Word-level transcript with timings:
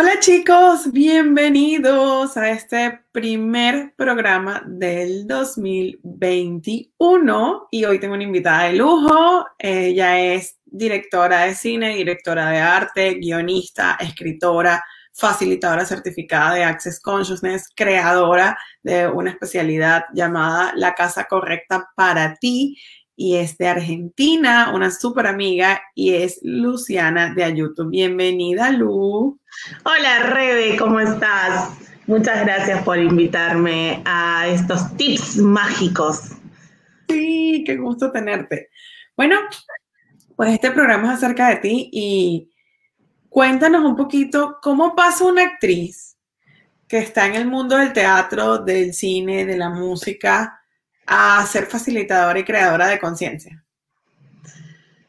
Hola 0.00 0.20
chicos, 0.20 0.92
bienvenidos 0.92 2.36
a 2.36 2.50
este 2.50 3.00
primer 3.10 3.94
programa 3.96 4.62
del 4.64 5.26
2021 5.26 7.66
y 7.72 7.84
hoy 7.84 7.98
tengo 7.98 8.14
una 8.14 8.22
invitada 8.22 8.68
de 8.68 8.74
lujo. 8.74 9.44
Ella 9.58 10.20
es 10.20 10.60
directora 10.64 11.46
de 11.46 11.56
cine, 11.56 11.96
directora 11.96 12.50
de 12.50 12.58
arte, 12.58 13.14
guionista, 13.14 13.96
escritora, 13.98 14.84
facilitadora 15.12 15.84
certificada 15.84 16.54
de 16.54 16.62
Access 16.62 17.00
Consciousness, 17.00 17.66
creadora 17.74 18.56
de 18.84 19.08
una 19.08 19.30
especialidad 19.30 20.04
llamada 20.14 20.74
La 20.76 20.94
Casa 20.94 21.24
Correcta 21.24 21.90
para 21.96 22.36
ti 22.36 22.78
y 23.20 23.34
es 23.34 23.58
de 23.58 23.66
Argentina, 23.66 24.70
una 24.72 24.92
súper 24.92 25.26
amiga 25.26 25.82
y 25.92 26.14
es 26.14 26.38
Luciana 26.44 27.34
de 27.34 27.42
Ayuto. 27.42 27.88
Bienvenida, 27.88 28.70
Lu. 28.70 29.40
Hola, 29.84 30.30
Rebe, 30.30 30.76
¿cómo 30.76 31.00
estás? 31.00 31.70
Muchas 32.06 32.44
gracias 32.44 32.80
por 32.84 32.96
invitarme 32.96 34.02
a 34.04 34.46
estos 34.46 34.96
tips 34.96 35.38
mágicos. 35.38 36.30
Sí, 37.08 37.64
qué 37.66 37.76
gusto 37.76 38.12
tenerte. 38.12 38.70
Bueno, 39.16 39.34
pues 40.36 40.52
este 40.52 40.70
programa 40.70 41.08
es 41.08 41.18
acerca 41.18 41.48
de 41.48 41.56
ti 41.56 41.90
y 41.92 42.52
cuéntanos 43.28 43.84
un 43.84 43.96
poquito 43.96 44.58
cómo 44.62 44.94
pasa 44.94 45.24
una 45.24 45.42
actriz 45.42 46.16
que 46.86 46.98
está 46.98 47.26
en 47.26 47.34
el 47.34 47.48
mundo 47.48 47.76
del 47.76 47.92
teatro, 47.92 48.58
del 48.58 48.94
cine, 48.94 49.44
de 49.44 49.56
la 49.56 49.70
música, 49.70 50.57
a 51.08 51.44
ser 51.46 51.66
facilitadora 51.66 52.38
y 52.38 52.44
creadora 52.44 52.86
de 52.86 52.98
conciencia? 52.98 53.64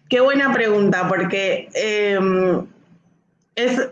Qué 0.09 0.21
buena 0.21 0.51
pregunta, 0.51 1.07
porque 1.07 1.69
em, 1.75 2.65
es, 3.55 3.89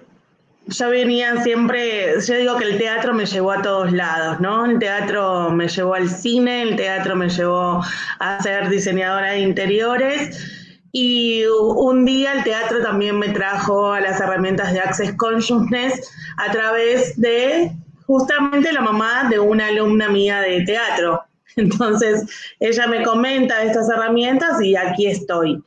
yo 0.65 0.89
venía 0.89 1.43
siempre, 1.43 2.19
yo 2.25 2.35
digo 2.35 2.57
que 2.57 2.65
el 2.65 2.77
teatro 2.77 3.13
me 3.13 3.25
llevó 3.25 3.51
a 3.51 3.61
todos 3.61 3.91
lados, 3.91 4.39
¿no? 4.39 4.65
El 4.65 4.79
teatro 4.79 5.51
me 5.51 5.67
llevó 5.67 5.93
al 5.93 6.09
cine, 6.09 6.63
el 6.63 6.75
teatro 6.75 7.15
me 7.15 7.29
llevó 7.29 7.83
a 8.19 8.41
ser 8.41 8.69
diseñadora 8.69 9.31
de 9.31 9.41
interiores. 9.41 10.63
Y 10.91 11.43
un 11.45 12.05
día 12.05 12.33
el 12.33 12.43
teatro 12.43 12.81
también 12.81 13.19
me 13.19 13.29
trajo 13.29 13.91
a 13.91 14.01
las 14.01 14.19
herramientas 14.19 14.73
de 14.73 14.79
Access 14.79 15.13
Consciousness 15.17 16.09
a 16.37 16.51
través 16.51 17.19
de 17.19 17.71
justamente 18.07 18.71
la 18.71 18.81
mamá 18.81 19.27
de 19.29 19.37
una 19.37 19.67
alumna 19.67 20.09
mía 20.09 20.41
de 20.41 20.61
teatro. 20.61 21.26
Entonces, 21.57 22.23
ella 22.59 22.87
me 22.87 23.03
comenta 23.03 23.63
estas 23.63 23.89
herramientas 23.89 24.61
y 24.61 24.75
aquí 24.75 25.07
estoy. 25.07 25.61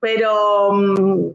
Pero, 0.00 0.72
mm, 0.72 1.30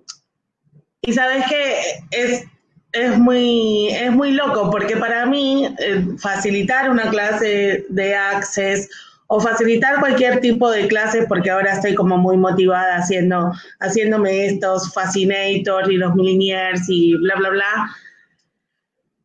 y 1.03 1.13
sabes 1.13 1.45
que 1.47 1.81
es, 2.11 2.43
es, 2.91 3.17
muy, 3.17 3.89
es 3.89 4.11
muy 4.11 4.31
loco, 4.31 4.69
porque 4.69 4.97
para 4.97 5.25
mí 5.25 5.73
eh, 5.79 6.05
facilitar 6.17 6.89
una 6.89 7.09
clase 7.09 7.85
de 7.89 8.15
Access 8.15 8.89
o 9.27 9.39
facilitar 9.39 9.99
cualquier 9.99 10.41
tipo 10.41 10.69
de 10.69 10.87
clase, 10.87 11.25
porque 11.27 11.49
ahora 11.49 11.73
estoy 11.73 11.95
como 11.95 12.17
muy 12.17 12.35
motivada 12.35 12.97
haciendo, 12.97 13.53
haciéndome 13.79 14.47
estos 14.47 14.93
fascinators 14.93 15.89
y 15.89 15.95
los 15.95 16.13
millionaires 16.15 16.83
y 16.89 17.15
bla, 17.15 17.35
bla, 17.35 17.49
bla, 17.49 17.95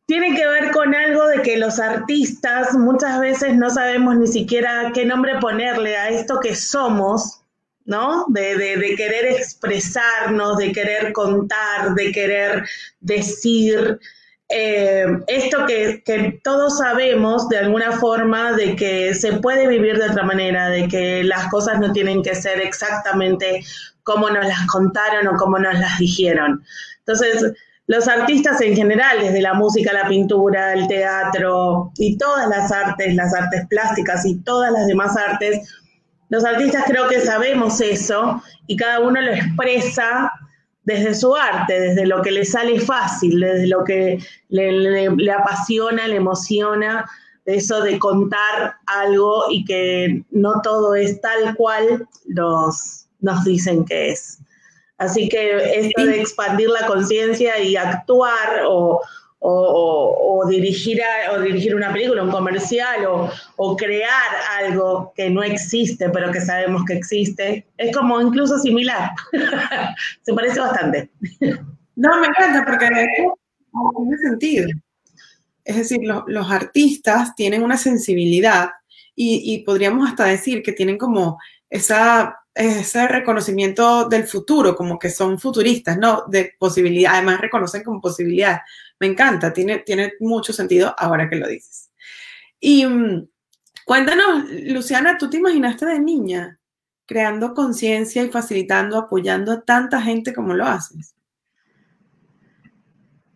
tiene 0.07 0.35
que 0.35 0.47
ver 0.47 0.71
con 0.71 0.95
algo 0.95 1.27
de 1.27 1.41
que 1.41 1.57
los 1.57 1.79
artistas 1.79 2.73
muchas 2.73 3.19
veces 3.19 3.57
no 3.57 3.69
sabemos 3.69 4.15
ni 4.15 4.27
siquiera 4.27 4.91
qué 4.93 5.05
nombre 5.05 5.37
ponerle 5.39 5.97
a 5.97 6.09
esto 6.09 6.39
que 6.39 6.55
somos, 6.55 7.41
¿no? 7.83 8.25
De, 8.29 8.95
querer 8.95 9.25
expresarnos, 9.25 10.57
de 10.57 10.71
querer 10.71 11.11
contar, 11.11 11.93
de 11.93 12.11
querer 12.11 12.63
decir. 13.01 13.99
Eh, 14.49 15.05
esto 15.27 15.65
que, 15.65 16.01
que, 16.05 16.39
todos 16.41 16.77
sabemos 16.77 17.49
de 17.49 17.57
alguna 17.57 17.91
forma 17.91 18.53
de 18.53 18.77
que 18.77 19.13
se 19.13 19.33
puede 19.33 19.67
vivir 19.67 19.97
de 19.97 20.09
otra 20.09 20.23
manera, 20.23 20.69
de 20.69 20.87
que 20.87 21.21
las 21.25 21.49
cosas 21.49 21.81
no 21.81 21.91
tienen 21.91 22.23
que 22.23 22.33
ser 22.33 22.61
exactamente 22.61 23.61
como 24.03 24.29
nos 24.29 24.47
las 24.47 24.65
contaron 24.67 25.27
o 25.27 25.35
como 25.35 25.59
nos 25.59 25.77
las 25.77 25.99
dijeron. 25.99 26.63
Entonces, 26.99 27.51
los 27.87 28.07
artistas 28.09 28.59
en 28.61 28.75
general, 28.75 29.19
desde 29.21 29.41
la 29.41 29.53
música, 29.53 29.93
la 29.93 30.07
pintura, 30.07 30.73
el 30.73 30.87
teatro 30.87 31.91
y 31.97 32.17
todas 32.17 32.47
las 32.49 32.71
artes, 32.71 33.15
las 33.15 33.33
artes 33.33 33.65
plásticas 33.67 34.25
y 34.25 34.35
todas 34.39 34.71
las 34.73 34.87
demás 34.87 35.15
artes, 35.17 35.73
los 36.29 36.43
artistas 36.43 36.83
creo 36.85 37.07
que 37.07 37.21
sabemos 37.21 37.79
eso 37.79 38.41
y 38.67 38.75
cada 38.75 38.99
uno 38.99 39.21
lo 39.21 39.31
expresa 39.31 40.31
desde 40.83 41.15
su 41.15 41.33
arte, 41.35 41.79
desde 41.79 42.05
lo 42.05 42.21
que 42.21 42.31
le 42.31 42.43
sale 42.43 42.79
fácil, 42.79 43.39
desde 43.39 43.67
lo 43.67 43.83
que 43.85 44.19
le, 44.49 45.31
apasiona, 45.33 46.07
le 46.07 46.17
emociona, 46.17 47.09
eso 47.45 47.81
de 47.81 47.97
contar 47.99 48.75
algo 48.85 49.45
y 49.49 49.63
que 49.63 50.23
no 50.31 50.61
todo 50.61 50.95
es 50.95 51.21
tal 51.21 51.55
cual 51.55 52.05
nos, 52.27 53.07
nos 53.21 53.45
dicen 53.45 53.85
que 53.85 54.11
es. 54.11 54.39
Así 54.97 55.29
que 55.29 55.79
esto 55.79 56.05
de 56.05 56.21
expandir 56.21 56.69
la 56.69 56.87
conciencia 56.87 57.59
y 57.59 57.75
actuar 57.75 58.63
o, 58.67 59.01
dirigir 60.49 60.99
o 61.31 61.39
dirigir 61.39 61.75
una 61.75 61.93
película, 61.93 62.23
un 62.23 62.31
comercial 62.31 63.05
o, 63.55 63.77
crear 63.77 64.31
algo 64.59 65.13
que 65.15 65.29
no 65.29 65.43
existe 65.43 66.09
pero 66.09 66.31
que 66.31 66.41
sabemos 66.41 66.83
que 66.85 66.95
existe, 66.95 67.67
es 67.77 67.95
como 67.95 68.19
incluso 68.19 68.57
similar. 68.57 69.11
Se 70.23 70.33
parece 70.33 70.59
bastante. 70.59 71.11
No, 71.95 72.19
me 72.19 72.27
encanta 72.27 72.65
porque 72.65 72.87
tiene 72.87 74.17
sentido. 74.21 74.67
Es 75.63 75.75
decir, 75.75 75.99
los 76.27 76.51
artistas 76.51 77.35
tienen 77.35 77.61
una 77.61 77.77
sensibilidad 77.77 78.69
y 79.15 79.63
podríamos 79.63 80.09
hasta 80.09 80.25
decir 80.25 80.63
que 80.63 80.71
tienen 80.71 80.97
como 80.97 81.37
esa 81.69 82.37
ese 82.57 83.07
reconocimiento 83.07 84.09
del 84.09 84.25
futuro, 84.25 84.75
como 84.75 84.97
que 84.97 85.09
son 85.09 85.39
futuristas, 85.39 85.97
¿no? 85.97 86.23
De 86.27 86.53
posibilidad, 86.57 87.13
además 87.13 87.41
reconocen 87.41 87.83
como 87.83 88.01
posibilidad. 88.01 88.61
Me 88.99 89.07
encanta, 89.07 89.53
tiene, 89.53 89.79
tiene 89.79 90.13
mucho 90.19 90.51
sentido 90.51 90.93
ahora 90.97 91.29
que 91.29 91.35
lo 91.35 91.47
dices. 91.47 91.91
Y 92.59 92.85
mm, 92.85 93.27
cuéntanos, 93.85 94.45
Luciana, 94.49 95.17
¿tú 95.17 95.29
te 95.29 95.37
imaginaste 95.37 95.85
de 95.85 95.99
niña 95.99 96.59
creando 97.05 97.53
conciencia 97.53 98.23
y 98.23 98.29
facilitando, 98.29 98.97
apoyando 98.97 99.51
a 99.51 99.61
tanta 99.61 100.01
gente 100.01 100.33
como 100.33 100.53
lo 100.53 100.65
haces? 100.65 101.13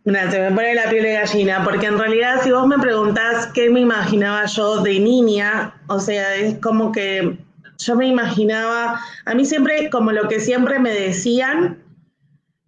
Mira, 0.03 0.31
se 0.31 0.39
me 0.39 0.49
pone 0.49 0.73
la 0.73 0.89
piel 0.89 1.03
de 1.03 1.13
gallina, 1.13 1.63
porque 1.63 1.85
en 1.85 1.99
realidad 1.99 2.41
si 2.43 2.49
vos 2.49 2.65
me 2.65 2.79
preguntás 2.79 3.47
qué 3.53 3.69
me 3.69 3.81
imaginaba 3.81 4.45
yo 4.47 4.81
de 4.81 4.99
niña, 4.99 5.79
o 5.87 5.99
sea, 5.99 6.35
es 6.35 6.57
como 6.57 6.91
que 6.91 7.37
yo 7.81 7.95
me 7.95 8.07
imaginaba, 8.07 8.99
a 9.25 9.33
mí 9.33 9.45
siempre, 9.45 9.89
como 9.89 10.11
lo 10.11 10.27
que 10.27 10.39
siempre 10.39 10.79
me 10.79 10.93
decían, 10.93 11.83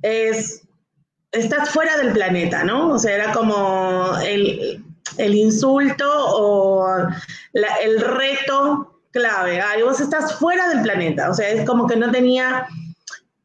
es, 0.02 0.68
estás 1.32 1.70
fuera 1.70 1.98
del 1.98 2.14
planeta, 2.14 2.64
¿no? 2.64 2.90
O 2.90 3.00
sea, 3.00 3.16
era 3.16 3.32
como 3.32 4.18
el, 4.24 4.84
insulto 5.18 6.06
o 6.08 6.88
el 7.54 8.02
reto 8.02 9.02
clave. 9.12 9.62
Ay, 9.62 9.84
vos 9.84 10.02
estás 10.02 10.36
fuera 10.40 10.68
del 10.70 10.82
planeta. 10.82 11.30
O 11.30 11.34
sea, 11.34 11.50
es 11.50 11.66
como 11.66 11.88
que 11.88 11.96
no 11.96 12.12
tenía 12.12 12.68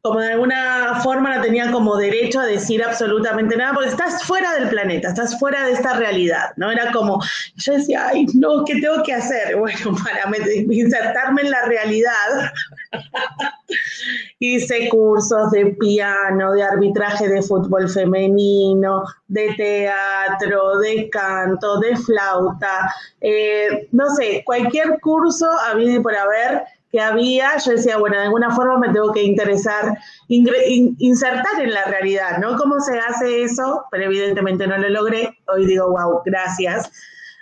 como 0.09 0.21
de 0.21 0.31
alguna 0.33 0.99
forma 1.03 1.35
no 1.35 1.41
tenía 1.43 1.71
como 1.71 1.95
derecho 1.95 2.39
a 2.39 2.45
decir 2.47 2.83
absolutamente 2.83 3.55
nada, 3.55 3.75
porque 3.75 3.89
estás 3.89 4.23
fuera 4.23 4.55
del 4.55 4.67
planeta, 4.67 5.09
estás 5.09 5.37
fuera 5.37 5.67
de 5.67 5.73
esta 5.73 5.93
realidad, 5.93 6.51
¿no? 6.57 6.71
Era 6.71 6.91
como, 6.91 7.21
yo 7.57 7.73
decía, 7.73 8.07
ay, 8.07 8.25
no, 8.33 8.65
¿qué 8.65 8.81
tengo 8.81 9.03
que 9.03 9.13
hacer? 9.13 9.55
Bueno, 9.59 9.95
para 10.03 10.35
insertarme 10.71 11.41
en 11.43 11.51
la 11.51 11.65
realidad, 11.65 12.51
hice 14.39 14.89
cursos 14.89 15.51
de 15.51 15.67
piano, 15.79 16.53
de 16.53 16.63
arbitraje 16.63 17.27
de 17.27 17.41
fútbol 17.43 17.87
femenino, 17.87 19.03
de 19.27 19.53
teatro, 19.55 20.79
de 20.79 21.07
canto, 21.09 21.79
de 21.81 21.95
flauta, 21.97 22.91
eh, 23.21 23.87
no 23.91 24.09
sé, 24.15 24.41
cualquier 24.43 24.99
curso 25.01 25.47
habido 25.69 26.01
por 26.01 26.15
haber 26.15 26.63
que 26.91 26.99
había, 26.99 27.57
yo 27.57 27.71
decía, 27.71 27.97
bueno, 27.97 28.17
de 28.17 28.23
alguna 28.23 28.55
forma 28.55 28.79
me 28.79 28.89
tengo 28.91 29.11
que 29.11 29.21
interesar, 29.23 29.97
insertar 30.27 31.61
en 31.61 31.71
la 31.71 31.85
realidad, 31.85 32.39
¿no? 32.39 32.57
¿Cómo 32.57 32.79
se 32.79 32.97
hace 32.97 33.43
eso? 33.43 33.85
Pero 33.91 34.05
evidentemente 34.05 34.65
no 34.65 34.77
lo 34.77 34.89
logré. 34.89 35.37
Hoy 35.47 35.67
digo, 35.67 35.89
wow, 35.89 36.21
gracias 36.25 36.91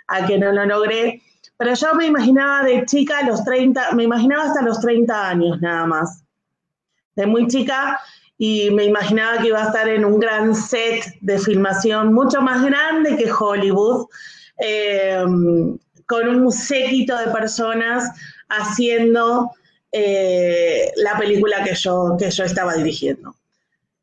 a 0.08 0.26
que 0.26 0.38
no 0.38 0.52
lo 0.52 0.66
logré. 0.66 1.22
pero 1.56 1.74
yo 1.74 1.94
me 1.94 2.06
imaginaba 2.06 2.62
de 2.62 2.84
chica 2.84 3.22
los 3.26 3.44
30, 3.44 3.92
me 3.92 4.04
imaginaba 4.04 4.44
hasta 4.44 4.62
los 4.62 4.80
30 4.80 5.28
años 5.28 5.60
nada 5.60 5.86
más. 5.86 6.22
De 7.16 7.26
muy 7.26 7.48
chica 7.48 7.98
y 8.36 8.70
me 8.70 8.84
imaginaba 8.84 9.38
que 9.38 9.48
iba 9.48 9.62
a 9.62 9.66
estar 9.66 9.88
en 9.88 10.04
un 10.04 10.20
gran 10.20 10.54
set 10.54 11.04
de 11.20 11.38
filmación 11.38 12.12
mucho 12.14 12.40
más 12.40 12.64
grande 12.64 13.16
que 13.16 13.32
Hollywood, 13.32 14.06
eh, 14.60 15.24
con 16.06 16.28
un 16.28 16.52
séquito 16.52 17.16
de 17.18 17.26
personas 17.32 18.12
haciendo 18.48 19.52
eh, 19.92 20.92
la 20.96 21.16
película 21.18 21.64
que 21.64 21.74
yo, 21.74 22.16
que 22.18 22.30
yo 22.30 22.44
estaba 22.44 22.74
dirigiendo. 22.74 23.34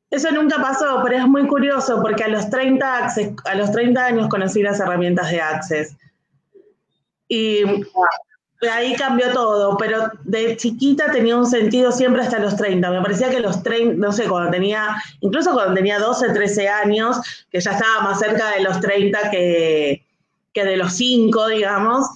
Eso 0.10 0.32
nunca 0.32 0.62
pasó, 0.62 1.02
pero 1.04 1.18
es 1.18 1.28
muy 1.28 1.48
curioso 1.48 2.02
porque 2.02 2.24
a 2.24 2.28
los 2.28 2.50
30, 2.50 3.14
a 3.46 3.56
los 3.56 3.72
30 3.72 4.06
años 4.06 4.30
conocí 4.30 4.62
las 4.62 4.80
herramientas 4.80 5.30
de 5.30 5.42
Access. 5.42 5.96
Y 7.28 7.64
ahí 8.72 8.96
cambió 8.96 9.32
todo, 9.34 9.78
pero 9.78 10.12
de 10.24 10.56
chiquita 10.58 11.12
tenía 11.12 11.36
un 11.36 11.48
sentido 11.48 11.92
siempre 11.92 12.22
hasta 12.22 12.40
los 12.40 12.56
30. 12.56 12.90
Me 12.90 13.02
parecía 13.02 13.30
que 13.30 13.40
los 13.40 13.62
30, 13.64 13.96
no 13.98 14.12
sé, 14.12 14.26
cuando 14.26 14.52
tenía, 14.52 14.96
incluso 15.22 15.52
cuando 15.54 15.74
tenía 15.74 16.00
12, 16.00 16.30
13 16.30 16.70
años, 16.70 17.18
que 17.52 17.60
ya 17.60 17.72
estaba 17.72 18.02
más 18.02 18.20
cerca 18.20 18.52
de 18.52 18.62
los 18.62 18.80
30 18.80 19.30
que, 19.32 20.06
que 20.54 20.64
de 20.64 20.78
los 20.78 20.94
5, 20.94 21.48
digamos, 21.48 22.08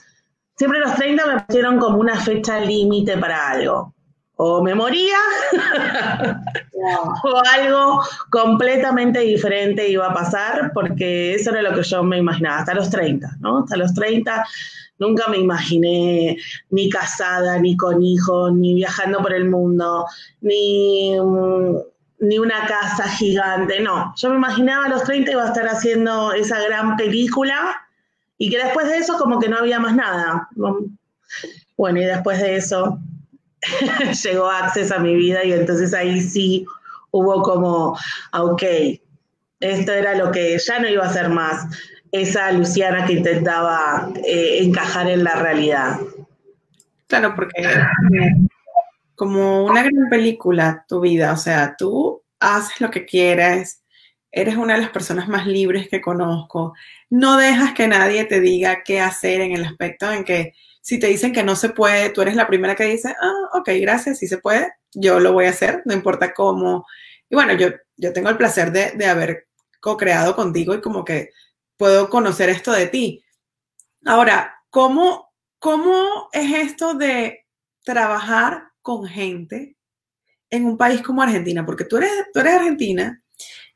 siempre 0.59 0.79
los 0.79 0.93
30 0.95 1.25
me 1.25 1.39
pusieron 1.41 1.79
como 1.79 1.99
una 1.99 2.19
fecha 2.19 2.59
límite 2.59 3.17
para 3.17 3.51
algo. 3.51 3.95
O 4.41 4.63
me 4.63 4.73
moría, 4.73 5.17
o 7.23 7.41
algo 7.55 8.01
completamente 8.29 9.19
diferente 9.19 9.89
iba 9.89 10.07
a 10.07 10.13
pasar, 10.13 10.71
porque 10.73 11.35
eso 11.35 11.51
era 11.51 11.61
lo 11.61 11.73
que 11.73 11.83
yo 11.83 12.03
me 12.03 12.17
imaginaba, 12.17 12.59
hasta 12.59 12.73
los 12.73 12.89
30, 12.89 13.37
¿no? 13.41 13.59
Hasta 13.59 13.75
los 13.75 13.93
30 13.93 14.45
Nunca 14.99 15.29
me 15.29 15.37
imaginé 15.37 16.37
ni 16.71 16.89
casada, 16.89 17.57
ni 17.57 17.77
con 17.77 18.03
hijos, 18.03 18.53
ni 18.53 18.73
viajando 18.75 19.21
por 19.21 19.33
el 19.33 19.49
mundo, 19.49 20.05
ni, 20.41 21.13
ni 22.19 22.37
una 22.37 22.67
casa 22.67 23.07
gigante. 23.07 23.79
No, 23.79 24.13
yo 24.17 24.29
me 24.29 24.35
imaginaba 24.35 24.87
a 24.87 24.89
los 24.89 25.03
30 25.03 25.31
iba 25.31 25.43
a 25.43 25.47
estar 25.47 25.69
haciendo 25.69 26.33
esa 26.33 26.61
gran 26.61 26.97
película 26.97 27.81
y 28.39 28.49
que 28.49 28.57
después 28.57 28.87
de 28.87 28.97
eso 28.97 29.17
como 29.17 29.37
que 29.37 29.49
no 29.49 29.57
había 29.57 29.79
más 29.79 29.95
nada. 29.95 30.47
Bueno, 31.77 31.99
y 31.99 32.05
después 32.05 32.39
de 32.39 32.55
eso 32.55 32.97
llegó 34.23 34.49
Access 34.49 34.91
a 34.91 34.99
mi 34.99 35.15
vida 35.15 35.43
y 35.43 35.51
entonces 35.51 35.93
ahí 35.93 36.21
sí 36.21 36.65
hubo 37.11 37.43
como, 37.43 37.97
ok, 38.33 38.63
esto 39.59 39.91
era 39.91 40.15
lo 40.15 40.31
que 40.31 40.57
ya 40.57 40.79
no 40.79 40.87
iba 40.87 41.05
a 41.05 41.13
ser 41.13 41.29
más 41.29 41.65
esa 42.11 42.51
Luciana 42.53 43.05
que 43.05 43.13
intentaba 43.13 44.09
eh, 44.25 44.59
encajar 44.61 45.09
en 45.09 45.25
la 45.25 45.35
realidad. 45.35 45.99
Claro, 47.07 47.35
porque 47.35 47.51
como 49.15 49.65
una 49.65 49.83
gran 49.83 50.09
película, 50.09 50.85
tu 50.87 51.01
vida, 51.01 51.33
o 51.33 51.37
sea, 51.37 51.75
tú 51.77 52.23
haces 52.39 52.79
lo 52.79 52.89
que 52.89 53.05
quieres, 53.05 53.83
eres 54.31 54.55
una 54.57 54.75
de 54.75 54.81
las 54.81 54.91
personas 54.91 55.27
más 55.27 55.47
libres 55.47 55.87
que 55.89 56.01
conozco, 56.01 56.73
no 57.09 57.37
dejas 57.37 57.73
que 57.73 57.87
nadie 57.87 58.25
te 58.25 58.39
diga 58.39 58.83
qué 58.83 59.01
hacer 59.01 59.41
en 59.41 59.53
el 59.53 59.65
aspecto 59.65 60.11
en 60.11 60.23
que 60.23 60.53
si 60.81 60.99
te 60.99 61.07
dicen 61.07 61.33
que 61.33 61.43
no 61.43 61.55
se 61.55 61.69
puede, 61.69 62.09
tú 62.09 62.21
eres 62.21 62.35
la 62.35 62.47
primera 62.47 62.75
que 62.75 62.85
dice, 62.85 63.13
ah, 63.21 63.57
ok, 63.57 63.69
gracias, 63.81 64.19
si 64.19 64.27
se 64.27 64.37
puede, 64.37 64.71
yo 64.93 65.19
lo 65.19 65.33
voy 65.33 65.45
a 65.45 65.49
hacer, 65.49 65.81
no 65.85 65.93
importa 65.93 66.33
cómo. 66.33 66.85
Y 67.29 67.35
bueno, 67.35 67.53
yo, 67.53 67.69
yo 67.97 68.13
tengo 68.13 68.29
el 68.29 68.37
placer 68.37 68.71
de, 68.71 68.91
de 68.91 69.05
haber 69.05 69.47
co-creado 69.79 70.35
contigo 70.35 70.73
y 70.73 70.81
como 70.81 71.03
que 71.05 71.29
puedo 71.77 72.09
conocer 72.09 72.49
esto 72.49 72.71
de 72.71 72.87
ti. 72.87 73.23
Ahora, 74.05 74.63
¿cómo, 74.69 75.31
cómo 75.59 76.29
es 76.31 76.53
esto 76.53 76.93
de 76.93 77.45
trabajar 77.83 78.63
con 78.81 79.05
gente 79.05 79.77
en 80.49 80.65
un 80.65 80.77
país 80.77 81.01
como 81.01 81.21
Argentina? 81.21 81.65
Porque 81.65 81.85
tú 81.85 81.97
eres, 81.97 82.11
tú 82.33 82.39
eres 82.39 82.53
argentina 82.53 83.21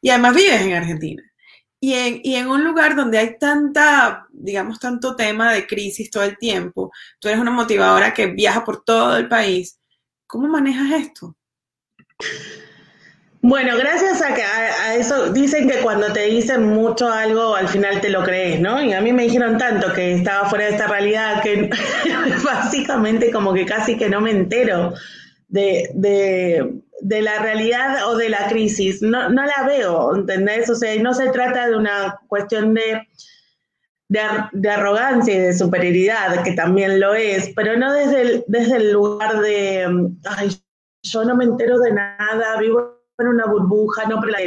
y 0.03 0.09
además 0.09 0.35
vives 0.35 0.61
en 0.61 0.73
Argentina. 0.73 1.23
Y 1.79 1.93
en, 1.93 2.19
y 2.23 2.35
en, 2.35 2.47
un 2.47 2.63
lugar 2.63 2.95
donde 2.95 3.17
hay 3.17 3.37
tanta, 3.39 4.27
digamos, 4.31 4.79
tanto 4.79 5.15
tema 5.15 5.53
de 5.53 5.65
crisis 5.65 6.11
todo 6.11 6.23
el 6.23 6.37
tiempo, 6.37 6.91
tú 7.19 7.29
eres 7.29 7.39
una 7.39 7.51
motivadora 7.51 8.13
que 8.13 8.27
viaja 8.27 8.63
por 8.65 8.83
todo 8.83 9.17
el 9.17 9.29
país. 9.29 9.79
¿Cómo 10.27 10.47
manejas 10.47 10.91
esto? 10.91 11.35
Bueno, 13.41 13.77
gracias 13.77 14.21
a, 14.21 14.33
que, 14.33 14.43
a, 14.43 14.95
eso, 14.95 15.31
dicen 15.31 15.69
que 15.69 15.79
cuando 15.79 16.11
te 16.11 16.27
dicen 16.27 16.67
mucho 16.67 17.09
algo, 17.11 17.55
al 17.55 17.69
final 17.69 18.01
te 18.01 18.09
lo 18.09 18.23
crees, 18.23 18.59
¿no? 18.59 18.81
Y 18.83 18.91
a 18.93 19.01
mí 19.01 19.13
me 19.13 19.23
dijeron 19.23 19.57
tanto 19.57 19.93
que 19.93 20.15
estaba 20.15 20.49
fuera 20.49 20.65
de 20.65 20.71
esta 20.71 20.87
realidad 20.87 21.41
que 21.41 21.69
básicamente 22.45 23.31
como 23.31 23.53
que 23.53 23.65
casi 23.65 23.97
que 23.97 24.09
no 24.09 24.19
me 24.19 24.31
entero 24.31 24.93
de, 25.47 25.89
de, 25.93 26.73
la 27.21 27.39
realidad 27.39 28.07
o 28.07 28.15
de 28.15 28.29
la 28.29 28.47
crisis. 28.47 29.01
No, 29.01 29.29
no 29.29 29.43
la 29.45 29.67
veo, 29.67 30.15
¿entendés? 30.15 30.69
O 30.69 30.75
sea, 30.75 30.99
no 31.01 31.13
se 31.13 31.29
trata 31.29 31.67
de 31.67 31.75
una 31.75 32.19
cuestión 32.27 32.73
de, 32.73 33.07
de, 34.09 34.69
arrogancia 34.69 35.33
y 35.33 35.39
de 35.39 35.53
superioridad, 35.53 36.43
que 36.43 36.53
también 36.53 36.99
lo 36.99 37.13
es, 37.13 37.51
pero 37.55 37.77
no 37.77 37.93
desde 37.93 38.21
el, 38.21 38.43
desde 38.47 38.77
el 38.77 38.91
lugar 38.91 39.39
de, 39.39 40.09
ay, 40.25 40.49
yo 41.03 41.23
no 41.25 41.35
me 41.35 41.45
entero 41.45 41.79
de 41.79 41.93
nada, 41.93 42.57
vivo 42.59 42.99
en 43.19 43.27
una 43.27 43.45
burbuja, 43.45 44.05
no 44.05 44.19
pero 44.21 44.37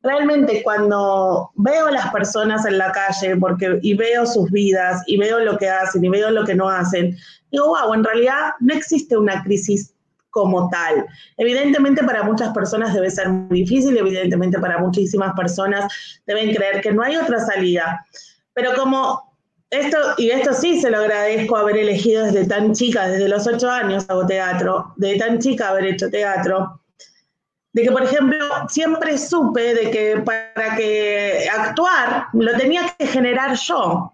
Realmente 0.00 0.62
cuando 0.62 1.50
veo 1.56 1.88
a 1.88 1.90
las 1.90 2.12
personas 2.12 2.64
en 2.66 2.78
la 2.78 2.92
calle 2.92 3.36
porque, 3.36 3.80
y 3.82 3.94
veo 3.94 4.26
sus 4.26 4.48
vidas 4.50 5.02
y 5.06 5.18
veo 5.18 5.40
lo 5.40 5.58
que 5.58 5.68
hacen 5.68 6.04
y 6.04 6.08
veo 6.08 6.30
lo 6.30 6.44
que 6.44 6.54
no 6.54 6.68
hacen, 6.68 7.16
digo, 7.50 7.66
wow, 7.66 7.92
en 7.94 8.04
realidad 8.04 8.52
no 8.60 8.74
existe 8.74 9.16
una 9.16 9.42
crisis 9.42 9.92
como 10.38 10.68
tal. 10.68 11.04
Evidentemente 11.36 12.04
para 12.04 12.22
muchas 12.22 12.52
personas 12.52 12.94
debe 12.94 13.10
ser 13.10 13.28
muy 13.28 13.60
difícil, 13.60 13.96
evidentemente 13.96 14.58
para 14.60 14.78
muchísimas 14.78 15.34
personas 15.34 15.92
deben 16.26 16.54
creer 16.54 16.80
que 16.80 16.92
no 16.92 17.02
hay 17.02 17.16
otra 17.16 17.40
salida. 17.40 18.06
Pero 18.54 18.74
como 18.74 19.34
esto, 19.70 19.98
y 20.16 20.30
esto 20.30 20.54
sí 20.54 20.80
se 20.80 20.90
lo 20.90 20.98
agradezco 20.98 21.56
haber 21.56 21.78
elegido 21.78 22.24
desde 22.24 22.46
tan 22.46 22.72
chica, 22.72 23.08
desde 23.08 23.28
los 23.28 23.46
ocho 23.48 23.68
años 23.68 24.06
hago 24.08 24.26
teatro, 24.26 24.94
de 24.96 25.16
tan 25.16 25.40
chica 25.40 25.70
haber 25.70 25.86
hecho 25.86 26.08
teatro, 26.08 26.80
de 27.72 27.82
que, 27.82 27.90
por 27.90 28.04
ejemplo, 28.04 28.46
siempre 28.68 29.18
supe 29.18 29.74
de 29.74 29.90
que 29.90 30.22
para 30.24 30.76
que 30.76 31.48
actuar 31.52 32.26
lo 32.32 32.56
tenía 32.56 32.82
que 32.96 33.06
generar 33.08 33.56
yo. 33.56 34.12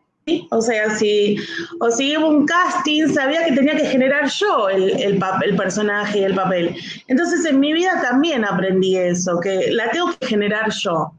O 0.51 0.61
sea, 0.61 0.91
si, 0.97 1.37
o 1.81 1.91
si 1.91 2.17
hubo 2.17 2.29
un 2.29 2.47
casting, 2.47 3.09
sabía 3.09 3.45
que 3.45 3.53
tenía 3.53 3.77
que 3.77 3.87
generar 3.87 4.29
yo 4.29 4.69
el, 4.69 4.91
el, 5.01 5.23
el 5.45 5.57
personaje 5.57 6.21
y 6.21 6.25
el 6.25 6.35
papel. 6.35 6.75
Entonces 7.09 7.45
en 7.45 7.61
mi 7.61 7.73
vida 7.73 8.01
también 8.03 8.45
aprendí 8.45 8.97
eso, 8.97 9.39
que 9.41 9.71
la 9.71 9.91
tengo 9.91 10.11
que 10.19 10.27
generar 10.27 10.71
yo. 10.71 11.13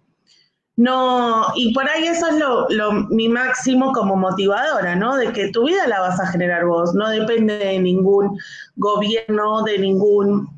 No, 0.77 1.45
y 1.55 1.73
por 1.73 1.87
ahí 1.87 2.05
eso 2.05 2.27
es 2.27 2.37
lo, 2.37 2.67
lo, 2.69 2.91
mi 3.09 3.29
máximo 3.29 3.93
como 3.93 4.17
motivadora, 4.17 4.95
¿no? 4.95 5.15
De 5.15 5.31
que 5.31 5.49
tu 5.49 5.65
vida 5.65 5.87
la 5.87 6.01
vas 6.01 6.19
a 6.19 6.27
generar 6.27 6.65
vos, 6.65 6.93
no 6.93 7.09
depende 7.09 7.57
de 7.57 7.79
ningún 7.79 8.37
gobierno, 8.75 9.63
de 9.63 9.79
ningún 9.79 10.49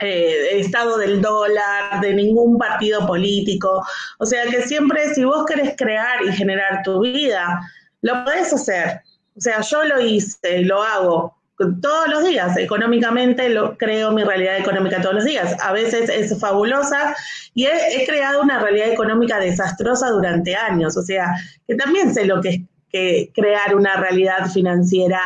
eh, 0.00 0.58
estado 0.58 0.98
del 0.98 1.20
dólar, 1.20 2.00
de 2.00 2.14
ningún 2.14 2.58
partido 2.58 3.06
político. 3.06 3.84
O 4.18 4.26
sea 4.26 4.44
que 4.46 4.62
siempre 4.62 5.14
si 5.14 5.24
vos 5.24 5.44
querés 5.46 5.74
crear 5.76 6.24
y 6.24 6.32
generar 6.32 6.82
tu 6.82 7.00
vida, 7.00 7.60
lo 8.02 8.24
podés 8.24 8.52
hacer. 8.52 9.02
O 9.36 9.40
sea, 9.40 9.60
yo 9.60 9.84
lo 9.84 10.00
hice, 10.00 10.62
lo 10.62 10.82
hago 10.82 11.36
todos 11.80 12.08
los 12.08 12.24
días. 12.24 12.56
Económicamente 12.56 13.50
lo 13.50 13.76
creo 13.76 14.12
mi 14.12 14.24
realidad 14.24 14.56
económica 14.56 15.00
todos 15.02 15.16
los 15.16 15.24
días. 15.24 15.56
A 15.60 15.72
veces 15.72 16.08
es 16.08 16.38
fabulosa 16.40 17.14
y 17.54 17.66
he, 17.66 18.04
creado 18.06 18.42
una 18.42 18.60
realidad 18.60 18.88
económica 18.88 19.38
desastrosa 19.38 20.08
durante 20.08 20.56
años. 20.56 20.96
O 20.96 21.02
sea, 21.02 21.34
que 21.66 21.74
también 21.74 22.14
sé 22.14 22.24
lo 22.24 22.40
que 22.40 22.64
es 22.92 23.28
crear 23.34 23.74
una 23.74 23.96
realidad 23.96 24.50
financiera 24.50 25.20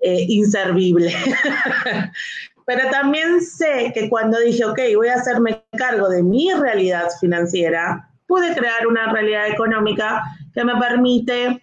eh, 0.00 0.26
inservible. 0.28 1.14
Pero 2.66 2.90
también 2.90 3.40
sé 3.40 3.92
que 3.94 4.10
cuando 4.10 4.38
dije, 4.40 4.64
ok, 4.64 4.78
voy 4.96 5.08
a 5.08 5.14
hacerme 5.14 5.64
cargo 5.78 6.08
de 6.08 6.22
mi 6.22 6.52
realidad 6.52 7.08
financiera, 7.20 8.10
pude 8.26 8.54
crear 8.54 8.86
una 8.86 9.12
realidad 9.12 9.46
económica 9.46 10.22
que 10.52 10.64
me 10.64 10.74
permite 10.76 11.62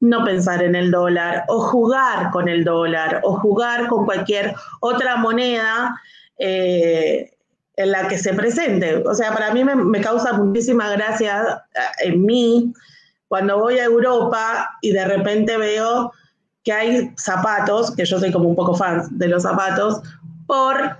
no 0.00 0.24
pensar 0.24 0.62
en 0.62 0.74
el 0.74 0.90
dólar 0.90 1.44
o 1.48 1.60
jugar 1.60 2.30
con 2.30 2.48
el 2.48 2.64
dólar 2.64 3.20
o 3.22 3.36
jugar 3.36 3.86
con 3.88 4.06
cualquier 4.06 4.54
otra 4.80 5.16
moneda 5.16 5.94
eh, 6.38 7.30
en 7.76 7.90
la 7.90 8.08
que 8.08 8.16
se 8.16 8.32
presente. 8.32 8.96
O 8.96 9.14
sea, 9.14 9.34
para 9.34 9.52
mí 9.52 9.62
me, 9.62 9.74
me 9.74 10.00
causa 10.00 10.32
muchísima 10.32 10.90
gracia 10.90 11.64
eh, 11.74 12.08
en 12.08 12.24
mí 12.24 12.72
cuando 13.28 13.58
voy 13.58 13.78
a 13.78 13.84
Europa 13.84 14.70
y 14.80 14.92
de 14.92 15.04
repente 15.04 15.58
veo 15.58 16.12
que 16.64 16.72
hay 16.72 17.12
zapatos, 17.16 17.94
que 17.94 18.04
yo 18.04 18.18
soy 18.18 18.32
como 18.32 18.48
un 18.48 18.56
poco 18.56 18.74
fan 18.74 19.06
de 19.12 19.28
los 19.28 19.44
zapatos, 19.44 20.02
por 20.50 20.98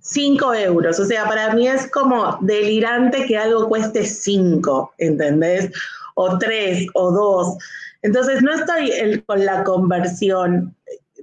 5 0.00 0.54
euros. 0.54 1.00
O 1.00 1.06
sea, 1.06 1.24
para 1.24 1.54
mí 1.54 1.66
es 1.66 1.90
como 1.90 2.36
delirante 2.42 3.24
que 3.24 3.38
algo 3.38 3.66
cueste 3.66 4.04
5, 4.04 4.92
¿entendés? 4.98 5.72
O 6.14 6.36
3 6.36 6.88
o 6.92 7.10
2. 7.10 7.56
Entonces 8.02 8.42
no 8.42 8.52
estoy 8.52 9.24
con 9.26 9.46
la 9.46 9.64
conversión 9.64 10.76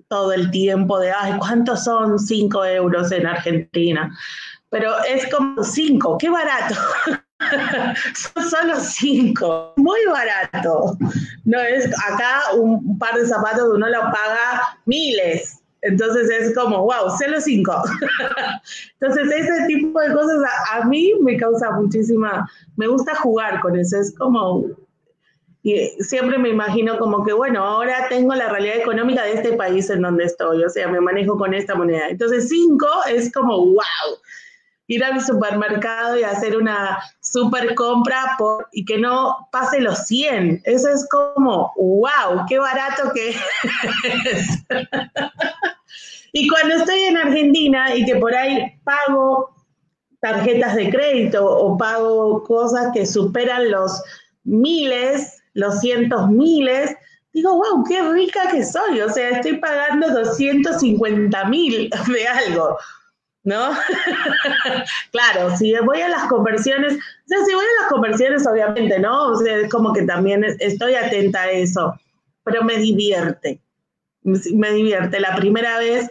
todo 0.07 0.33
el 0.33 0.49
tiempo 0.49 0.97
de, 0.97 1.11
ay, 1.11 1.33
¿cuántos 1.38 1.83
son 1.83 2.17
5 2.17 2.65
euros 2.65 3.11
en 3.11 3.27
Argentina? 3.27 4.17
Pero 4.71 4.91
es 5.07 5.31
como 5.31 5.63
5, 5.63 6.17
qué 6.17 6.29
barato. 6.31 6.73
son 8.15 8.49
solo 8.49 8.79
5, 8.79 9.73
muy 9.75 9.99
barato. 10.07 10.97
No 11.45 11.59
es 11.59 11.85
acá 11.85 12.41
un 12.55 12.97
par 12.97 13.13
de 13.13 13.27
zapatos 13.27 13.69
uno 13.75 13.88
lo 13.88 14.01
paga 14.01 14.75
miles. 14.88 15.59
Entonces 15.81 16.29
es 16.29 16.55
como, 16.55 16.83
wow, 16.83 17.09
solo 17.17 17.39
cinco. 17.39 17.74
Entonces 19.00 19.31
ese 19.33 19.67
tipo 19.67 20.00
de 20.00 20.13
cosas 20.13 20.39
a, 20.71 20.86
mí 20.86 21.13
me 21.21 21.38
causa 21.38 21.71
muchísima, 21.71 22.50
me 22.75 22.88
gusta 22.88 23.15
jugar 23.15 23.62
con 23.62 23.77
eso, 23.77 23.98
es 23.98 24.13
como, 24.17 24.65
y 25.63 25.88
siempre 26.00 26.38
me 26.38 26.50
imagino 26.50 26.98
como 26.98 27.24
que, 27.24 27.33
bueno, 27.33 27.63
ahora 27.63 28.07
tengo 28.09 28.33
la 28.36 28.50
realidad 28.50 28.77
económica 28.77 29.24
de 29.24 29.33
este 29.33 29.53
país 29.53 29.89
en 29.89 30.01
donde 30.01 30.25
estoy, 30.25 30.63
o 30.63 30.69
sea, 30.69 30.88
me 30.88 31.00
manejo 31.00 31.38
con 31.38 31.53
esta 31.53 31.75
moneda. 31.75 32.09
Entonces 32.09 32.50
cinco 32.50 32.88
es 33.09 33.31
como, 33.31 33.57
wow, 33.57 34.17
ir 34.89 35.03
al 35.03 35.24
supermercado 35.24 36.17
y 36.19 36.24
hacer 36.24 36.58
una 36.58 36.98
super 37.22 37.75
compra 37.75 38.36
por, 38.39 38.67
y 38.74 38.84
que 38.84 38.98
no 38.98 39.48
pase 39.51 39.79
los 39.79 40.00
100. 40.08 40.63
Eso 40.65 40.89
es 40.89 41.08
como, 41.10 41.72
wow, 41.77 42.43
qué 42.50 42.58
barato 42.58 43.12
que 43.13 43.29
es. 43.29 44.65
y 46.34 46.48
cuando 46.48 46.75
estoy 46.75 47.01
en 47.01 47.17
Argentina 47.17 47.96
y 47.96 48.03
que 48.03 48.15
por 48.15 48.34
ahí 48.34 48.79
pago 48.84 49.55
tarjetas 50.22 50.75
de 50.75 50.89
crédito 50.89 51.46
o 51.46 51.77
pago 51.77 52.43
cosas 52.43 52.88
que 52.91 53.05
superan 53.05 53.69
los 53.69 54.01
miles, 54.43 55.39
los 55.53 55.81
cientos 55.81 56.29
miles, 56.29 56.96
digo, 57.31 57.53
wow, 57.53 57.84
qué 57.88 58.01
rica 58.12 58.50
que 58.50 58.65
soy. 58.65 59.01
O 59.01 59.10
sea, 59.10 59.29
estoy 59.29 59.58
pagando 59.58 60.10
250 60.10 61.46
mil 61.46 61.91
de 62.12 62.27
algo. 62.27 62.75
¿No? 63.43 63.72
claro, 65.12 65.55
si 65.58 65.74
voy 65.86 66.01
a 66.01 66.10
las 66.10 66.27
conversiones, 66.27 66.93
o 66.93 67.27
sea, 67.27 67.46
si 67.46 67.53
voy 67.53 67.65
a 67.65 67.81
las 67.81 67.91
conversiones, 67.91 68.46
obviamente, 68.48 69.00
¿no? 69.00 69.27
O 69.27 69.36
sea, 69.38 69.58
es 69.58 69.69
como 69.69 69.93
que 69.93 70.03
también 70.03 70.43
estoy 70.60 70.96
atenta 70.96 71.43
a 71.43 71.51
eso, 71.51 71.93
pero 72.43 72.63
me 72.63 72.77
divierte, 72.77 73.62
me 74.24 74.72
divierte. 74.72 75.19
La 75.19 75.36
primera 75.36 75.79
vez, 75.79 76.10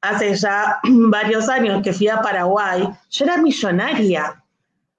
hace 0.00 0.34
ya 0.34 0.78
varios 0.84 1.48
años 1.48 1.82
que 1.82 1.92
fui 1.92 2.08
a 2.08 2.20
Paraguay, 2.20 2.88
yo 3.10 3.24
era 3.24 3.36
millonaria. 3.38 4.42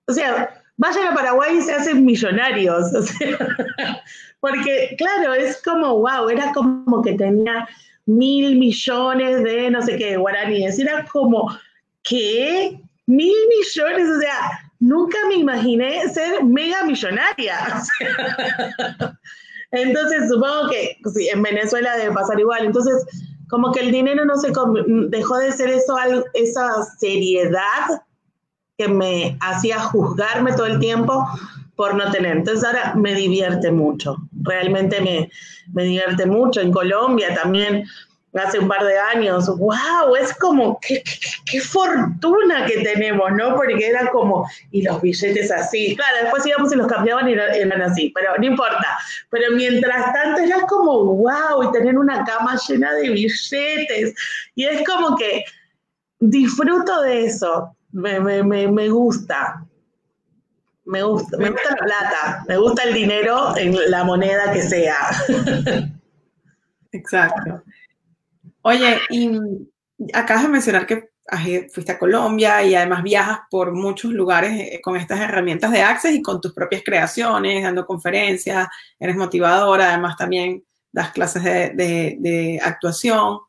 O 0.08 0.14
sea, 0.14 0.62
vayan 0.78 1.08
a 1.08 1.16
Paraguay 1.16 1.58
y 1.58 1.62
se 1.62 1.74
hacen 1.74 2.04
millonarios. 2.04 2.92
Porque, 4.40 4.96
claro, 4.98 5.34
es 5.34 5.62
como, 5.62 6.00
wow, 6.00 6.28
era 6.28 6.52
como 6.52 7.02
que 7.02 7.14
tenía 7.14 7.68
mil 8.06 8.58
millones 8.58 9.44
de 9.44 9.72
no 9.72 9.82
sé 9.82 9.98
qué 9.98 10.18
guaraníes. 10.18 10.80
Era 10.80 11.06
como, 11.06 11.56
¿qué? 12.04 12.80
Mil 13.06 13.36
millones, 13.50 14.10
o 14.10 14.20
sea, 14.20 14.72
nunca 14.80 15.18
me 15.28 15.36
imaginé 15.36 16.08
ser 16.10 16.44
mega 16.44 16.84
millonaria. 16.84 17.58
Entonces, 19.72 20.30
supongo 20.30 20.70
que 20.70 20.98
en 21.32 21.42
Venezuela 21.42 21.98
debe 21.98 22.14
pasar 22.14 22.40
igual. 22.40 22.66
Entonces, 22.66 23.06
como 23.50 23.72
que 23.72 23.82
el 23.82 23.92
dinero 23.92 24.26
no 24.26 24.38
se 24.38 24.52
dejó 25.10 25.38
de 25.38 25.52
ser 25.52 25.70
eso, 25.70 25.96
esa 26.34 26.84
seriedad 27.00 28.02
que 28.78 28.88
me 28.88 29.38
hacía 29.42 29.80
juzgarme 29.80 30.54
todo 30.54 30.68
el 30.68 30.80
tiempo 30.80 31.26
por 31.76 31.96
no 31.96 32.12
tener. 32.12 32.38
Entonces 32.38 32.64
ahora 32.64 32.94
me 32.96 33.14
divierte 33.14 33.72
mucho, 33.72 34.18
realmente 34.44 35.02
me, 35.02 35.30
me 35.74 35.84
divierte 35.84 36.26
mucho. 36.26 36.62
En 36.62 36.72
Colombia 36.72 37.34
también, 37.34 37.86
hace 38.34 38.60
un 38.60 38.68
par 38.68 38.84
de 38.84 38.98
años, 38.98 39.48
wow, 39.58 40.16
es 40.20 40.34
como, 40.36 40.80
qué, 40.82 41.04
qué, 41.46 41.62
fortuna 41.62 42.66
que 42.66 42.82
tenemos, 42.82 43.32
¿no? 43.34 43.56
Porque 43.56 43.88
era 43.88 44.10
como, 44.10 44.48
y 44.72 44.82
los 44.82 45.02
billetes 45.02 45.52
así. 45.52 45.96
Claro, 45.96 46.18
después 46.24 46.46
íbamos 46.46 46.74
y 46.74 46.78
los 46.78 46.88
cambiaban 46.88 47.30
y 47.30 47.34
eran 47.34 47.82
así, 47.82 48.12
pero 48.16 48.32
no 48.38 48.46
importa. 48.46 48.98
Pero 49.30 49.52
mientras 49.56 50.14
tanto 50.14 50.42
era 50.42 50.62
como, 50.62 51.16
wow, 51.16 51.64
y 51.64 51.72
tener 51.72 51.98
una 51.98 52.24
cama 52.24 52.58
llena 52.68 52.94
de 52.94 53.10
billetes. 53.10 54.16
Y 54.56 54.66
es 54.66 54.84
como 54.88 55.16
que 55.16 55.46
disfruto 56.20 57.02
de 57.02 57.26
eso, 57.26 57.76
me, 57.92 58.20
me, 58.20 58.44
me, 58.44 58.68
me 58.68 58.90
gusta. 58.90 59.63
Me 60.86 61.02
gusta, 61.02 61.38
me 61.38 61.50
gusta 61.50 61.70
la 61.70 61.86
plata, 61.86 62.46
me 62.48 62.58
gusta 62.58 62.84
el 62.84 62.94
dinero 62.94 63.56
en 63.58 63.90
la 63.90 64.04
moneda 64.04 64.52
que 64.52 64.62
sea. 64.62 64.98
Exacto. 66.92 67.64
Oye, 68.62 69.00
y 69.10 69.32
acabas 70.14 70.44
de 70.44 70.50
mencionar 70.50 70.86
que 70.86 71.10
fuiste 71.72 71.94
a 71.94 72.00
Colombia 72.00 72.64
y 72.64 72.76
además 72.76 73.02
viajas 73.02 73.40
por 73.50 73.72
muchos 73.74 74.12
lugares 74.12 74.52
eh, 74.60 74.82
con 74.82 74.98
estas 74.98 75.22
herramientas 75.22 75.72
de 75.72 75.82
Access 75.82 76.14
y 76.14 76.22
con 76.22 76.42
tus 76.42 76.54
propias 76.54 76.84
creaciones, 76.84 77.64
dando 77.64 77.86
conferencias, 77.86 78.68
eres 79.00 79.16
motivadora, 79.16 79.90
además 79.90 80.18
también 80.18 80.64
das 80.92 81.12
clases 81.12 81.44
de, 81.44 82.18
de 82.20 82.60
actuación. 82.62 83.40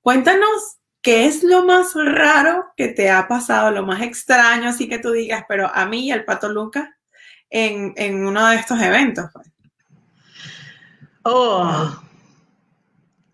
Cuéntanos 0.00 0.78
¿Qué 1.02 1.26
es 1.26 1.42
lo 1.42 1.64
más 1.64 1.94
raro 1.94 2.72
que 2.76 2.88
te 2.88 3.10
ha 3.10 3.26
pasado, 3.26 3.72
lo 3.72 3.84
más 3.84 4.02
extraño, 4.02 4.68
así 4.68 4.88
que 4.88 5.00
tú 5.00 5.10
digas, 5.10 5.44
pero 5.48 5.68
a 5.74 5.84
mí 5.84 6.06
y 6.06 6.12
al 6.12 6.24
Pato 6.24 6.48
Lucas 6.48 6.88
en, 7.50 7.92
en 7.96 8.24
uno 8.24 8.46
de 8.46 8.56
estos 8.56 8.80
eventos? 8.80 9.26
Pues? 9.32 9.50
Oh, 11.24 12.00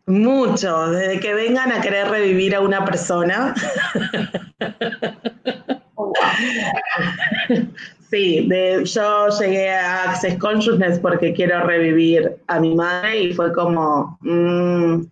mucho, 0.07 0.91
desde 0.91 1.21
que 1.21 1.35
vengan 1.35 1.71
a 1.71 1.83
querer 1.83 2.09
revivir 2.09 2.55
a 2.55 2.61
una 2.61 2.85
persona. 2.85 3.55
Sí, 8.11 8.49
yo 8.85 9.29
llegué 9.39 9.69
a 9.71 10.11
Access 10.11 10.39
Consciousness 10.39 10.99
porque 10.99 11.35
quiero 11.35 11.63
revivir 11.65 12.37
a 12.47 12.59
mi 12.59 12.75
madre 12.75 13.21
y 13.21 13.35
fue 13.35 13.53
como, 13.53 14.19
mm, 14.23 15.03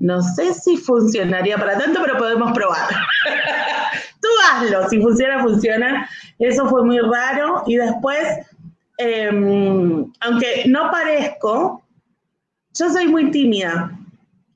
no 0.00 0.22
sé 0.22 0.52
si 0.52 0.76
funcionaría 0.76 1.56
para 1.56 1.78
tanto, 1.78 2.00
pero 2.02 2.18
podemos 2.18 2.52
probar. 2.52 2.90
Tú 4.20 4.28
hazlo, 4.52 4.88
si 4.90 5.00
funciona, 5.00 5.42
funciona. 5.42 6.08
Eso 6.38 6.68
fue 6.68 6.84
muy 6.84 6.98
raro. 6.98 7.62
Y 7.66 7.76
después, 7.76 8.46
em, 8.98 10.12
aunque 10.20 10.64
no 10.66 10.90
parezco, 10.90 11.82
yo 12.74 12.90
soy 12.90 13.06
muy 13.06 13.30
tímida. 13.30 13.90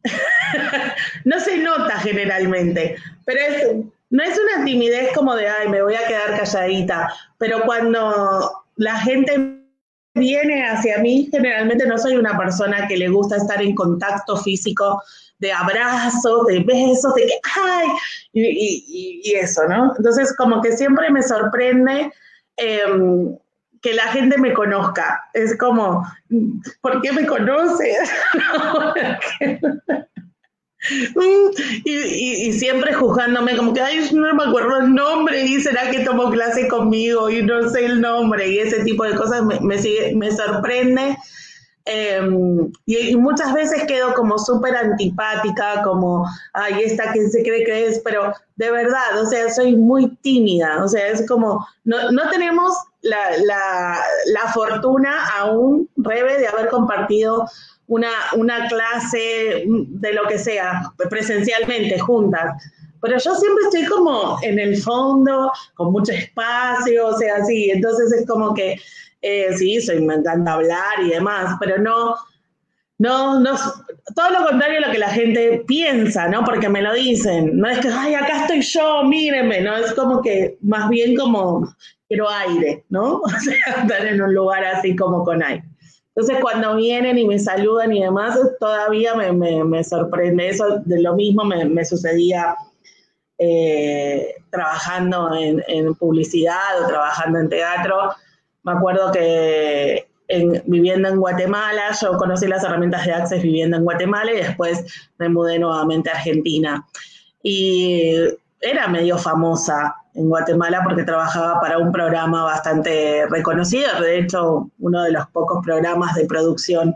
no 1.25 1.41
se 1.41 1.59
nota 1.59 1.99
generalmente, 2.01 2.97
pero 3.25 3.89
no 4.11 4.23
es 4.23 4.39
una 4.39 4.65
timidez 4.65 5.13
como 5.15 5.35
de, 5.35 5.49
ay, 5.49 5.69
me 5.69 5.83
voy 5.83 5.95
a 5.95 6.07
quedar 6.07 6.39
calladita, 6.39 7.13
pero 7.39 7.63
cuando 7.65 8.65
la 8.77 8.99
gente 9.01 9.59
viene 10.15 10.67
hacia 10.67 10.99
mí, 10.99 11.29
generalmente 11.31 11.87
no 11.87 11.99
soy 11.99 12.17
una 12.17 12.37
persona 12.37 12.87
que 12.89 12.97
le 12.97 13.09
gusta 13.09 13.37
estar 13.37 13.63
en 13.63 13.75
contacto 13.75 14.37
físico, 14.37 15.03
de 15.39 15.53
abrazos, 15.53 16.47
de 16.47 16.61
besos, 16.61 17.15
de 17.15 17.27
que, 17.27 17.41
ay, 17.57 17.87
y, 18.33 19.35
eso, 19.35 19.67
¿no? 19.69 19.95
Entonces, 19.97 20.35
como 20.37 20.61
que 20.61 20.73
siempre 20.73 21.11
me 21.11 21.23
sorprende 21.23 22.13
em, 22.57 23.37
que 23.81 23.95
la 23.95 24.09
gente 24.09 24.37
me 24.39 24.53
conozca. 24.53 25.23
Es 25.35 25.57
como, 25.57 26.05
¿por 26.81 27.01
qué 27.03 27.13
me 27.13 27.27
conoces? 27.27 28.11
y, 31.85 32.53
siempre 32.53 32.95
juzgándome 32.95 33.57
como 33.57 33.75
que, 33.75 33.81
ay, 33.81 34.09
no 34.13 34.35
me 34.35 34.45
acuerdo 34.45 34.79
el 34.79 34.95
nombre 34.95 35.45
y 35.45 35.61
será 35.61 35.91
que 35.91 36.01
tomó 36.01 36.31
clase 36.31 36.69
conmigo 36.69 37.29
y 37.29 37.43
no 37.43 37.69
sé 37.69 37.85
el 37.85 38.01
nombre 38.01 38.49
y 38.49 38.59
ese 38.59 38.85
tipo 38.85 39.05
de 39.05 39.17
cosas 39.17 39.45
me, 39.45 39.59
me, 39.61 39.77
me 40.15 40.31
sorprende. 40.31 41.17
Em, 41.91 42.71
y, 42.85 43.17
muchas 43.17 43.55
veces 43.55 43.85
quedo 43.87 44.13
como 44.13 44.39
súper 44.39 44.77
antipática, 44.77 45.83
como, 45.83 46.27
ay, 46.53 46.83
esta 46.83 47.13
que 47.15 47.29
se 47.31 47.43
cree 47.43 47.65
que 47.65 47.87
es, 47.87 48.01
pero 48.05 48.35
de 48.57 48.71
verdad, 48.71 49.19
o 49.23 49.25
sea, 49.25 49.49
soy 49.51 49.75
muy 49.75 50.15
tímida, 50.17 50.85
o 50.85 50.89
sea, 50.89 51.09
es 51.09 51.27
como, 51.27 51.67
no, 51.85 52.11
no 52.13 52.29
tenemos 52.29 52.75
la, 53.01 53.39
la, 53.43 53.99
la 54.27 54.53
fortuna 54.53 55.29
aún, 55.39 55.89
Rebe, 55.97 56.39
de 56.39 56.49
haber 56.49 56.69
compartido 56.69 57.47
una, 57.89 58.11
una 58.37 58.69
clase 58.69 59.65
de 59.67 60.13
lo 60.13 60.27
que 60.29 60.39
sea, 60.39 60.93
presencialmente, 61.11 61.99
juntas. 61.99 62.63
Pero 63.01 63.19
yo 63.19 63.35
siempre 63.35 63.65
estoy 63.65 63.87
como 63.87 64.39
en 64.43 64.59
el 64.59 64.77
fondo, 64.77 65.51
con 65.75 65.93
mucho 65.93 66.13
espacio, 66.13 67.07
o 67.07 67.17
sea, 67.17 67.37
así. 67.37 67.71
Entonces 67.71 68.13
es 68.13 68.27
como 68.27 68.55
que, 68.55 68.81
eh, 69.23 69.53
sí, 69.57 69.81
soy, 69.81 70.01
me 70.01 70.15
encanta 70.15 70.55
hablar 70.55 71.01
y 71.03 71.11
demás, 71.11 71.57
pero 71.61 71.79
no, 71.79 72.15
no, 72.99 73.41
no, 73.41 73.57
todo 74.15 74.31
lo 74.31 74.47
contrario 74.47 74.79
a 74.79 74.87
lo 74.89 74.93
que 74.93 74.99
la 74.99 75.11
gente 75.11 75.65
piensa, 75.67 76.29
¿no? 76.29 76.45
Porque 76.45 76.69
me 76.69 76.83
lo 76.83 76.93
dicen. 76.95 77.57
No 77.57 77.69
es 77.69 77.79
que, 77.79 77.89
ay, 77.89 78.15
acá 78.15 78.43
estoy 78.43 78.61
yo, 78.61 79.05
mírenme, 79.05 79.61
¿no? 79.61 79.77
Es 79.77 79.95
como 79.95 80.21
que 80.21 80.59
más 80.63 80.89
bien 80.89 81.17
como 81.17 81.73
quiero 82.09 82.29
aire, 82.29 82.85
¿no? 82.91 83.21
O 83.25 83.29
sea, 83.29 83.83
estar 83.83 84.07
en 84.07 84.21
un 84.21 84.35
lugar 84.35 84.65
así 84.65 84.97
como 84.97 85.25
con 85.25 85.43
aire. 85.43 85.68
Entonces, 86.19 86.43
cuando 86.43 86.75
vienen 86.75 87.17
y 87.17 87.29
me 87.29 87.39
saludan 87.39 87.93
y 87.93 88.03
demás, 88.03 88.37
todavía 88.59 89.15
me, 89.15 89.85
sorprende. 89.85 90.49
Eso 90.49 90.81
de 90.85 91.01
lo 91.01 91.15
mismo 91.15 91.45
me, 91.45 91.85
sucedía 91.85 92.57
eh, 93.39 94.35
trabajando 94.51 95.33
en, 95.37 95.63
en 95.69 95.95
publicidad 95.95 96.83
o 96.83 96.89
trabajando 96.89 97.39
en 97.39 97.49
teatro. 97.49 98.11
Me 98.65 98.73
acuerdo 98.73 99.13
que 99.13 100.09
viviendo 100.67 101.09
en 101.09 101.21
Guatemala, 101.21 101.97
yo 102.03 102.19
conocí 102.19 102.49
las 102.49 102.65
herramientas 102.65 103.07
de 103.07 103.13
Access 103.13 103.41
viviendo 103.41 103.77
en 103.77 103.85
Guatemala 103.85 104.33
y 104.33 104.39
después 104.39 104.87
me 105.19 105.29
mudé 105.29 105.61
nuevamente 105.61 106.11
a 106.11 106.15
Argentina. 106.15 106.85
Y 107.45 108.17
era 108.61 108.89
medio 108.89 109.19
famosa 109.19 109.95
en 110.19 110.29
Guatemala 110.29 110.83
porque 110.85 111.05
trabajaba 111.05 111.61
para 111.61 111.79
un 111.79 111.93
programa 111.93 112.43
bastante 112.43 113.25
reconocido, 113.31 114.01
de 114.01 114.19
hecho 114.19 114.69
uno 114.81 115.05
de 115.05 115.13
los 115.13 115.27
pocos 115.29 115.65
programas 115.65 116.15
de 116.17 116.27
producción 116.27 116.95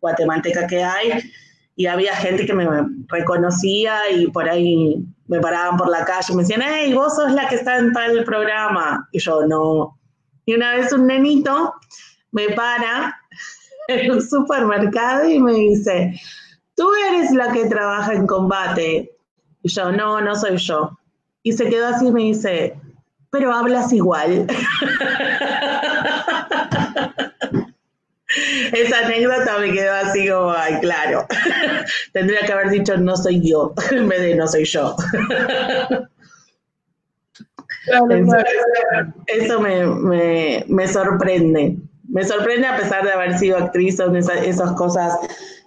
guatemalteca 0.00 0.66
que 0.66 0.82
hay, 0.82 1.22
y 1.76 1.86
había 1.86 2.14
gente 2.16 2.44
que 2.46 2.52
me 2.52 2.66
reconocía 3.08 4.10
y 4.10 4.26
por 4.28 4.48
ahí 4.48 5.04
me 5.28 5.40
paraban 5.40 5.76
por 5.76 5.88
la 5.88 6.04
calle 6.04 6.32
y 6.32 6.36
me 6.36 6.42
decían, 6.42 6.62
hey, 6.64 6.92
vos 6.92 7.14
sos 7.14 7.32
la 7.32 7.48
que 7.48 7.56
está 7.56 7.78
en 7.78 7.92
tal 7.92 8.24
programa, 8.24 9.08
y 9.12 9.20
yo 9.20 9.46
no. 9.46 9.98
Y 10.44 10.54
una 10.54 10.72
vez 10.72 10.92
un 10.92 11.06
nenito 11.06 11.74
me 12.32 12.50
para 12.50 13.16
en 13.88 14.10
un 14.10 14.20
supermercado 14.20 15.28
y 15.28 15.38
me 15.38 15.52
dice, 15.52 16.20
tú 16.74 16.88
eres 17.08 17.30
la 17.30 17.52
que 17.52 17.66
trabaja 17.66 18.12
en 18.12 18.26
combate. 18.26 19.10
Y 19.62 19.68
yo, 19.68 19.92
no, 19.92 20.20
no 20.20 20.34
soy 20.34 20.58
yo. 20.58 20.98
Y 21.44 21.52
se 21.52 21.68
quedó 21.68 21.86
así 21.86 22.08
y 22.08 22.10
me 22.10 22.22
dice, 22.22 22.74
pero 23.30 23.52
hablas 23.52 23.92
igual. 23.92 24.48
Esa 28.72 29.06
anécdota 29.06 29.58
me 29.60 29.70
quedó 29.70 29.92
así 29.92 30.28
como, 30.28 30.50
ay, 30.50 30.80
claro. 30.80 31.24
Tendría 32.12 32.40
que 32.40 32.52
haber 32.52 32.70
dicho, 32.70 32.96
no 32.96 33.16
soy 33.16 33.48
yo, 33.48 33.72
en 33.92 34.08
vez 34.08 34.22
de 34.22 34.34
no 34.34 34.48
soy 34.48 34.64
yo. 34.64 34.96
Eso, 39.28 39.60
me, 39.60 40.64
me 40.66 40.88
sorprende 40.88 41.76
me 42.14 42.24
sorprende 42.24 42.66
a 42.66 42.76
pesar 42.76 43.04
de 43.04 43.12
haber 43.12 43.36
sido 43.38 43.58
actriz, 43.58 43.96
son 43.96 44.16
esas, 44.16 44.72
cosas 44.72 45.18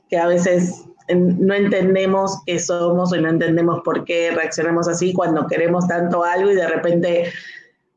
que 0.10 0.17
a 0.17 0.27
veces 0.27 0.86
no 1.16 1.54
entendemos 1.54 2.40
qué 2.46 2.60
somos 2.60 3.14
o 3.14 3.18
no 3.18 3.30
entendemos 3.30 3.82
por 3.84 4.04
qué 4.06 4.32
reaccionamos 4.32 4.88
así 4.88 5.14
cuando 5.14 5.48
queremos 5.48 5.88
tanto 5.88 6.24
algo 6.24 6.52
y 6.52 6.56
de 6.56 6.68
repente, 6.68 7.34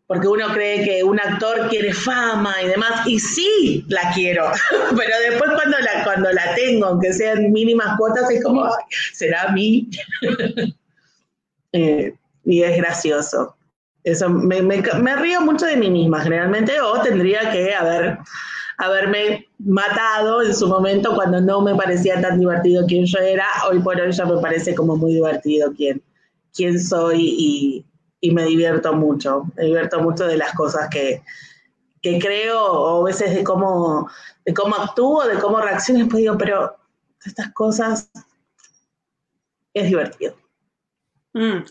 porque 0.07 0.29
uno 0.29 0.47
cree 0.53 0.85
que 0.85 1.05
un 1.05 1.19
actor 1.19 1.69
quiere 1.69 1.93
fama 1.93 2.55
y 2.63 2.69
demás, 2.69 3.07
y 3.07 3.19
sí 3.19 3.85
la 3.89 4.13
quiero, 4.15 4.51
pero 4.97 5.15
después 5.29 5.51
cuando 5.55 5.79
la, 5.79 6.05
cuando 6.05 6.33
la 6.33 6.55
tengo, 6.55 6.87
aunque 6.87 7.13
sean 7.13 7.53
mínimas 7.53 7.97
cuotas, 7.99 8.31
es 8.31 8.43
como, 8.43 8.69
¿será 9.13 9.45
a 9.45 9.53
mí? 9.53 9.89
Eh, 11.73 12.13
y 12.45 12.65
es 12.65 12.77
gracioso. 12.79 13.55
Eso, 14.03 14.31
me, 14.31 15.17
río 15.17 15.41
mucho 15.43 15.67
de 15.67 15.77
mí 15.77 15.91
misma 15.91 16.21
generalmente, 16.21 16.81
o 16.81 17.01
tendría 17.03 17.51
que 17.51 17.75
haber, 17.75 18.19
haberme 18.81 19.47
matado 19.59 20.43
en 20.43 20.55
su 20.55 20.67
momento 20.67 21.15
cuando 21.15 21.41
no 21.41 21.61
me 21.61 21.75
parecía 21.75 22.21
tan 22.21 22.41
divertido 22.41 22.87
quien 22.87 23.05
yo 23.05 23.19
era. 23.19 23.47
Hoy 23.69 23.79
por 23.81 24.01
hoy 24.01 24.11
ya 24.11 24.25
me 24.25 24.41
parece 24.41 24.75
como 24.75 24.97
muy 24.97 25.13
divertido 25.13 25.73
quién, 25.77 26.03
quién 26.55 26.81
soy 26.81 27.85
y, 28.23 28.31
me 28.33 28.45
divierto 28.45 28.95
mucho. 28.95 29.45
Me 29.57 29.65
divierto 29.65 30.01
mucho 30.01 30.27
de 30.27 30.39
las 30.39 30.55
cosas 30.55 30.89
que, 30.91 31.23
creo, 32.03 32.65
o 32.65 33.03
a 33.03 33.05
veces 33.05 33.35
de 33.35 33.45
cómo, 33.45 34.11
de 34.47 34.55
cómo 34.55 34.77
actúo, 34.77 35.27
de 35.27 35.39
cómo 35.39 35.61
reacciono, 35.61 36.09
pues 36.09 36.23
digo, 36.23 36.39
pero 36.39 36.77
estas 37.25 37.53
cosas 37.53 38.11
es 39.75 39.87
divertido. 39.87 40.35
Mm. 41.35 41.65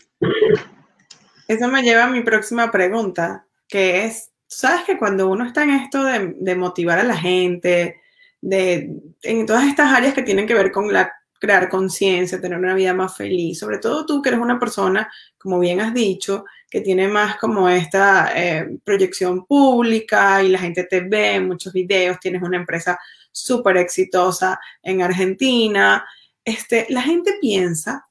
Eso 1.48 1.68
me 1.68 1.82
lleva 1.82 2.04
a 2.04 2.10
mi 2.10 2.22
próxima 2.22 2.70
pregunta, 2.70 3.46
que 3.66 4.04
es, 4.04 4.29
¿sabes 4.50 4.84
que 4.84 4.98
cuando 4.98 5.28
uno 5.28 5.46
está 5.46 5.62
en 5.62 5.70
esto 5.70 6.04
de, 6.04 6.54
motivar 6.56 6.98
a 6.98 7.04
la 7.04 7.16
gente, 7.16 8.00
de, 8.40 8.90
en 9.22 9.46
todas 9.46 9.66
estas 9.66 9.92
áreas 9.92 10.12
que 10.12 10.22
tienen 10.22 10.46
que 10.46 10.54
ver 10.54 10.72
con 10.72 10.92
la, 10.92 11.12
crear 11.38 11.68
conciencia, 11.68 12.40
tener 12.40 12.58
una 12.58 12.74
vida 12.74 12.92
más 12.92 13.16
feliz, 13.16 13.58
sobre 13.58 13.78
todo 13.78 14.04
tú 14.04 14.20
que 14.20 14.30
eres 14.30 14.40
una 14.40 14.58
persona, 14.58 15.10
como 15.38 15.58
bien 15.58 15.80
has 15.80 15.94
dicho, 15.94 16.44
que 16.68 16.80
tiene 16.80 17.08
más 17.08 17.36
como 17.36 17.68
esta 17.68 18.32
eh, 18.34 18.78
proyección 18.84 19.46
pública 19.46 20.42
y 20.42 20.48
la 20.48 20.58
gente 20.58 20.84
te 20.84 21.00
ve 21.00 21.40
muchos 21.40 21.72
videos, 21.72 22.20
tienes 22.20 22.42
una 22.42 22.58
empresa 22.58 22.98
súper 23.32 23.76
exitosa 23.78 24.58
en 24.82 25.00
Argentina, 25.00 26.04
este, 26.44 26.86
la 26.90 27.02
gente 27.02 27.34
piensa 27.40 28.06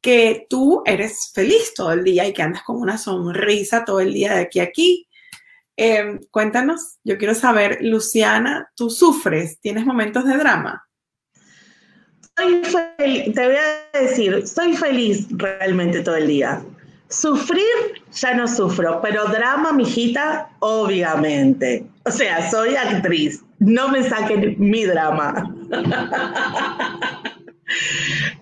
que 0.00 0.46
tú 0.48 0.82
eres 0.86 1.32
feliz 1.34 1.72
todo 1.74 1.92
el 1.92 2.04
día 2.04 2.26
y 2.26 2.32
que 2.32 2.42
andas 2.42 2.62
con 2.62 2.76
una 2.76 2.98
sonrisa 2.98 3.84
todo 3.84 4.00
el 4.00 4.12
día 4.12 4.34
de 4.34 4.42
aquí 4.42 4.60
a 4.60 4.64
aquí. 4.64 5.07
Em, 5.80 6.18
cuéntanos, 6.32 6.98
yo 7.04 7.18
quiero 7.18 7.36
saber, 7.36 7.78
Luciana, 7.80 8.68
¿tú 8.74 8.90
sufres? 8.90 9.60
¿Tienes 9.60 9.86
momentos 9.86 10.24
de 10.24 10.36
drama? 10.36 10.84
Soy 12.36 12.62
feliz, 12.64 13.32
te 13.32 13.46
voy 13.46 13.54
a 13.54 13.96
decir, 14.00 14.44
soy 14.44 14.76
feliz 14.76 15.28
realmente 15.30 16.00
todo 16.00 16.16
el 16.16 16.26
día. 16.26 16.60
Sufrir 17.08 17.62
ya 18.10 18.34
no 18.34 18.48
sufro, 18.48 19.00
pero 19.00 19.26
drama, 19.26 19.72
mijita, 19.72 20.50
obviamente. 20.58 21.86
O 22.04 22.10
sea, 22.10 22.50
soy 22.50 22.74
actriz, 22.74 23.44
no 23.60 23.88
me 23.88 24.02
saquen 24.02 24.56
mi 24.58 24.84
drama. 24.84 25.54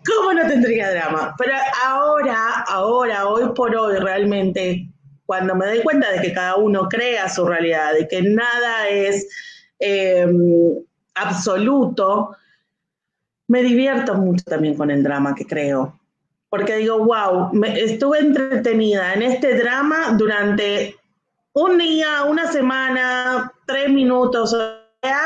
¿Cómo 0.07 0.33
no 0.33 0.47
tendría 0.49 0.91
drama? 0.91 1.35
Pero 1.37 1.53
ahora, 1.85 2.65
ahora, 2.67 3.29
hoy 3.29 3.53
por 3.55 3.77
hoy, 3.77 3.99
realmente, 3.99 4.89
cuando 5.27 5.55
me 5.55 5.67
doy 5.67 5.83
cuenta 5.83 6.11
de 6.13 6.21
que 6.21 6.33
cada 6.33 6.57
uno 6.57 6.89
crea 6.89 7.29
su 7.29 7.45
realidad, 7.45 7.93
de 7.93 8.07
que 8.09 8.23
nada 8.23 8.89
es 8.89 9.29
em, 9.79 10.77
absoluto, 11.15 12.37
me 13.49 13.63
divierto 13.63 14.15
mucho 14.15 14.45
también 14.45 14.77
con 14.77 14.91
el 14.91 15.03
drama 15.03 15.35
que 15.35 15.45
creo. 15.45 15.99
Porque 16.49 16.77
digo, 16.77 17.05
wow, 17.05 17.51
estuve 17.65 18.21
entretenida 18.21 19.15
en 19.15 19.23
este 19.23 19.59
drama 19.59 20.15
durante 20.17 20.97
un 21.53 21.79
día, 21.79 22.25
una 22.25 22.51
semana, 22.51 23.53
tres 23.67 23.89
minutos, 23.89 24.55
o 24.55 24.79
sea, 25.03 25.21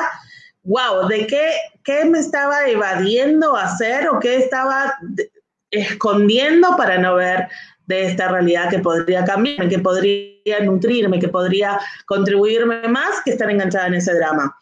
wow, 0.62 1.06
¿de 1.08 1.26
qué, 1.26 1.50
qué 1.84 2.04
me 2.06 2.20
estaba 2.20 2.66
evadiendo 2.68 3.54
hacer 3.54 4.08
o 4.08 4.18
qué 4.18 4.36
estaba 4.36 4.94
escondiendo 5.70 6.76
para 6.76 6.98
no 6.98 7.16
ver 7.16 7.48
de 7.90 8.06
esta 8.06 8.28
realidad 8.28 8.70
que 8.70 8.78
podría 8.78 9.24
cambiarme, 9.24 9.68
que 9.68 9.78
podría 9.80 10.60
nutrirme, 10.62 11.18
que 11.18 11.28
podría 11.28 11.78
contribuirme 12.06 12.88
más 12.88 13.20
que 13.24 13.32
estar 13.32 13.50
enganchada 13.50 13.88
en 13.88 13.94
ese 13.94 14.14
drama? 14.14 14.56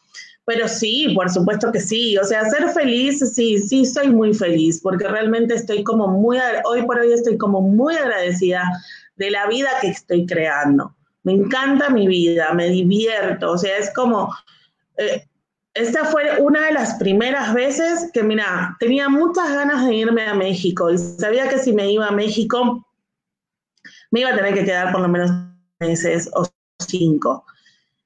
Pero 0.47 0.67
sí, 0.67 1.13
por 1.15 1.29
supuesto 1.31 1.71
que 1.71 1.79
sí. 1.79 2.17
O 2.17 2.25
sea, 2.25 2.49
ser 2.49 2.71
feliz, 2.71 3.21
sí, 3.35 3.59
sí, 3.59 3.85
soy 3.85 4.09
muy 4.09 4.33
feliz, 4.33 4.81
porque 4.83 5.07
realmente 5.07 5.55
estoy 5.55 5.85
como 5.85 6.09
muy, 6.09 6.39
hoy 6.65 6.83
por 6.87 6.99
hoy 6.99 7.13
estoy 7.13 7.37
como 7.37 7.61
muy 7.61 7.95
agradecida 7.95 8.63
de 9.17 9.31
la 9.31 9.47
vida 9.47 9.69
que 9.83 9.89
estoy 9.89 10.25
creando. 10.25 10.95
Me 11.23 11.35
encanta 11.35 11.91
mi 11.91 12.07
vida, 12.07 12.55
me 12.55 12.71
divierto, 12.71 13.53
o 13.53 13.59
sea, 13.59 13.77
es 13.77 13.93
como, 13.93 14.35
eh, 14.97 15.29
esta 15.75 16.07
fue 16.07 16.41
una 16.41 16.65
de 16.67 16.73
las 16.73 16.95
primeras 16.95 17.53
veces 17.53 18.11
que, 18.15 18.23
mira, 18.23 18.75
tenía 18.81 19.11
muchas 19.11 19.53
ganas 19.53 19.87
de 19.87 19.95
irme 19.95 20.27
a 20.27 20.35
México 20.35 20.91
y 20.91 20.97
sabía 20.97 21.49
que 21.49 21.59
si 21.59 21.75
me 21.75 21.93
iba 21.93 22.07
a 22.09 22.13
México 22.13 22.88
me 24.11 24.21
iba 24.21 24.31
a 24.31 24.37
tener 24.37 24.55
que 24.55 24.65
quedar 24.65 24.93
por 24.93 25.01
lo 25.01 25.09
menos 25.09 25.31
meses 25.81 26.31
o 26.35 26.47
cinco. 26.79 27.45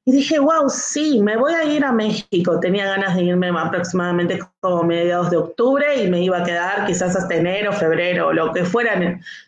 Y 0.05 0.13
dije, 0.13 0.41
wow, 0.41 0.69
sí, 0.69 1.21
me 1.21 1.37
voy 1.37 1.55
a 1.55 1.63
ir 1.65 1.85
a 1.85 1.93
México. 1.93 2.59
Tenía 2.59 2.87
ganas 2.87 3.15
de 3.15 3.23
irme 3.23 3.51
aproximadamente 3.57 4.41
como 4.59 4.83
mediados 4.83 5.31
de 5.31 5.37
octubre 5.37 6.03
y 6.03 6.11
me 6.11 6.23
iba 6.25 6.39
a 6.39 6.45
quedar 6.45 6.87
quizás 6.87 7.15
hasta 7.15 7.37
enero, 7.37 7.73
febrero, 7.73 8.33
lo 8.33 8.53
que 8.53 8.65
fuera, 8.65 8.99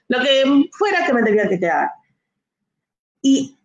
lo 0.09 0.21
que 0.21 0.69
fuera 0.73 1.05
que 1.05 1.12
me 1.12 1.25
tenía 1.25 1.49
que 1.49 1.59
quedar. 1.59 1.90
Y 3.21 3.57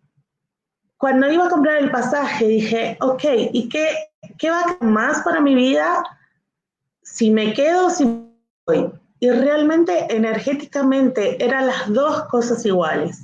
cuando 0.96 1.30
iba 1.30 1.46
a 1.46 1.50
comprar 1.50 1.76
el 1.76 1.92
pasaje 1.92 2.46
dije, 2.46 2.96
ok, 3.00 3.22
¿y 3.52 3.68
qué, 3.68 3.88
¿qué 4.36 4.50
va 4.50 4.62
a 4.62 4.84
más 4.84 5.22
para 5.22 5.40
mi 5.40 5.54
vida 5.54 6.02
si 7.02 7.30
me 7.30 7.52
quedo, 7.52 7.88
si 7.90 8.04
voy? 8.66 8.90
Y 9.20 9.30
realmente 9.30 10.06
energéticamente 10.08 11.42
eran 11.44 11.66
las 11.66 11.92
dos 11.92 12.24
cosas 12.24 12.64
iguales. 12.64 13.22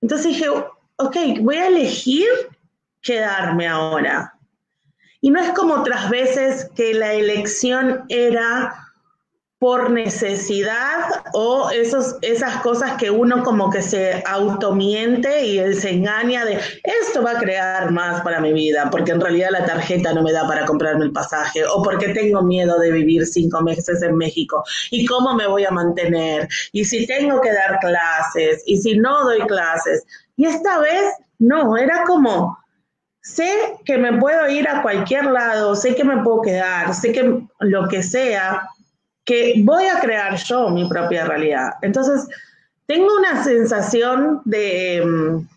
Entonces 0.00 0.28
dije, 0.28 0.48
ok, 0.96 1.16
voy 1.40 1.56
a 1.56 1.68
elegir 1.68 2.26
quedarme 3.02 3.68
ahora. 3.68 4.34
Y 5.20 5.30
no 5.30 5.40
es 5.40 5.50
como 5.50 5.74
otras 5.74 6.10
veces 6.10 6.70
que 6.74 6.94
la 6.94 7.12
elección 7.12 8.04
era 8.08 8.93
por 9.64 9.88
necesidad 9.88 11.22
o 11.32 11.70
esos, 11.70 12.16
esas 12.20 12.60
cosas 12.60 12.98
que 12.98 13.10
uno 13.10 13.42
como 13.42 13.70
que 13.70 13.80
se 13.80 14.22
automiente 14.26 15.46
y 15.46 15.72
se 15.72 15.88
engaña 15.88 16.44
de 16.44 16.60
esto 16.82 17.22
va 17.22 17.30
a 17.30 17.38
crear 17.38 17.90
más 17.90 18.20
para 18.20 18.42
mi 18.42 18.52
vida, 18.52 18.90
porque 18.90 19.12
en 19.12 19.22
realidad 19.22 19.48
la 19.52 19.64
tarjeta 19.64 20.12
no 20.12 20.22
me 20.22 20.32
da 20.32 20.46
para 20.46 20.66
comprarme 20.66 21.06
el 21.06 21.12
pasaje 21.12 21.64
o 21.64 21.82
porque 21.82 22.10
tengo 22.10 22.42
miedo 22.42 22.78
de 22.78 22.92
vivir 22.92 23.24
cinco 23.26 23.62
meses 23.62 24.02
en 24.02 24.18
México 24.18 24.62
y 24.90 25.06
cómo 25.06 25.32
me 25.32 25.46
voy 25.46 25.64
a 25.64 25.70
mantener 25.70 26.46
y 26.72 26.84
si 26.84 27.06
tengo 27.06 27.40
que 27.40 27.54
dar 27.54 27.78
clases 27.80 28.62
y 28.66 28.76
si 28.76 28.98
no 28.98 29.24
doy 29.24 29.40
clases. 29.46 30.04
Y 30.36 30.44
esta 30.44 30.78
vez 30.78 31.04
no, 31.38 31.78
era 31.78 32.04
como, 32.04 32.58
sé 33.22 33.78
que 33.86 33.96
me 33.96 34.12
puedo 34.18 34.46
ir 34.50 34.68
a 34.68 34.82
cualquier 34.82 35.24
lado, 35.24 35.74
sé 35.74 35.94
que 35.94 36.04
me 36.04 36.22
puedo 36.22 36.42
quedar, 36.42 36.92
sé 36.92 37.12
que 37.12 37.40
lo 37.60 37.88
que 37.88 38.02
sea, 38.02 38.68
que 39.24 39.54
voy 39.64 39.86
a 39.86 40.00
crear 40.00 40.36
yo 40.36 40.68
mi 40.70 40.88
propia 40.88 41.24
realidad. 41.24 41.72
Entonces, 41.82 42.28
tengo 42.86 43.08
una 43.16 43.42
sensación 43.42 44.42
de, 44.44 45.02
mm, 45.04 45.48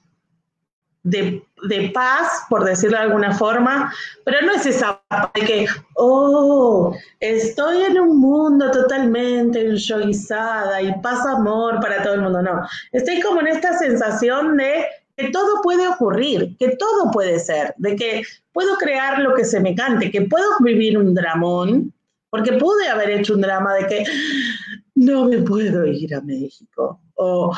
de, 1.03 1.43
de, 1.69 1.89
paz, 1.89 2.43
por 2.49 2.63
decirlo 2.63 2.97
de 2.97 3.03
alguna 3.03 3.33
forma, 3.33 3.93
pero 4.23 4.41
no 4.45 4.53
es 4.53 4.65
esa 4.65 5.01
de 5.33 5.41
que, 5.41 5.65
oh, 5.95 6.95
estoy 7.19 7.83
en 7.83 7.99
un 7.99 8.19
mundo 8.19 8.71
totalmente 8.71 9.61
enjoyizada 9.61 10.81
y 10.81 10.93
paz 11.01 11.25
amor 11.25 11.79
para 11.81 12.03
todo 12.03 12.13
el 12.15 12.21
mundo. 12.21 12.41
No, 12.41 12.61
estoy 12.91 13.21
como 13.21 13.41
en 13.41 13.47
esta 13.47 13.77
sensación 13.77 14.57
de 14.57 14.85
que 15.17 15.29
todo 15.29 15.61
puede 15.63 15.87
ocurrir, 15.87 16.55
que 16.57 16.75
todo 16.75 17.11
puede 17.11 17.39
ser, 17.39 17.73
de 17.77 17.95
que 17.95 18.23
puedo 18.53 18.75
crear 18.77 19.19
lo 19.19 19.33
que 19.33 19.45
se 19.45 19.59
me 19.59 19.75
cante, 19.75 20.11
que 20.11 20.21
puedo 20.21 20.45
vivir 20.59 20.97
un 20.97 21.13
dramón, 21.13 21.93
porque 22.29 22.53
pude 22.53 22.87
haber 22.87 23.11
hecho 23.11 23.33
un 23.33 23.41
drama 23.41 23.73
de 23.75 23.87
que 23.87 24.03
no 24.95 25.25
me 25.25 25.37
puedo 25.39 25.85
ir 25.85 26.13
a 26.15 26.21
México. 26.21 26.99
O, 27.19 27.51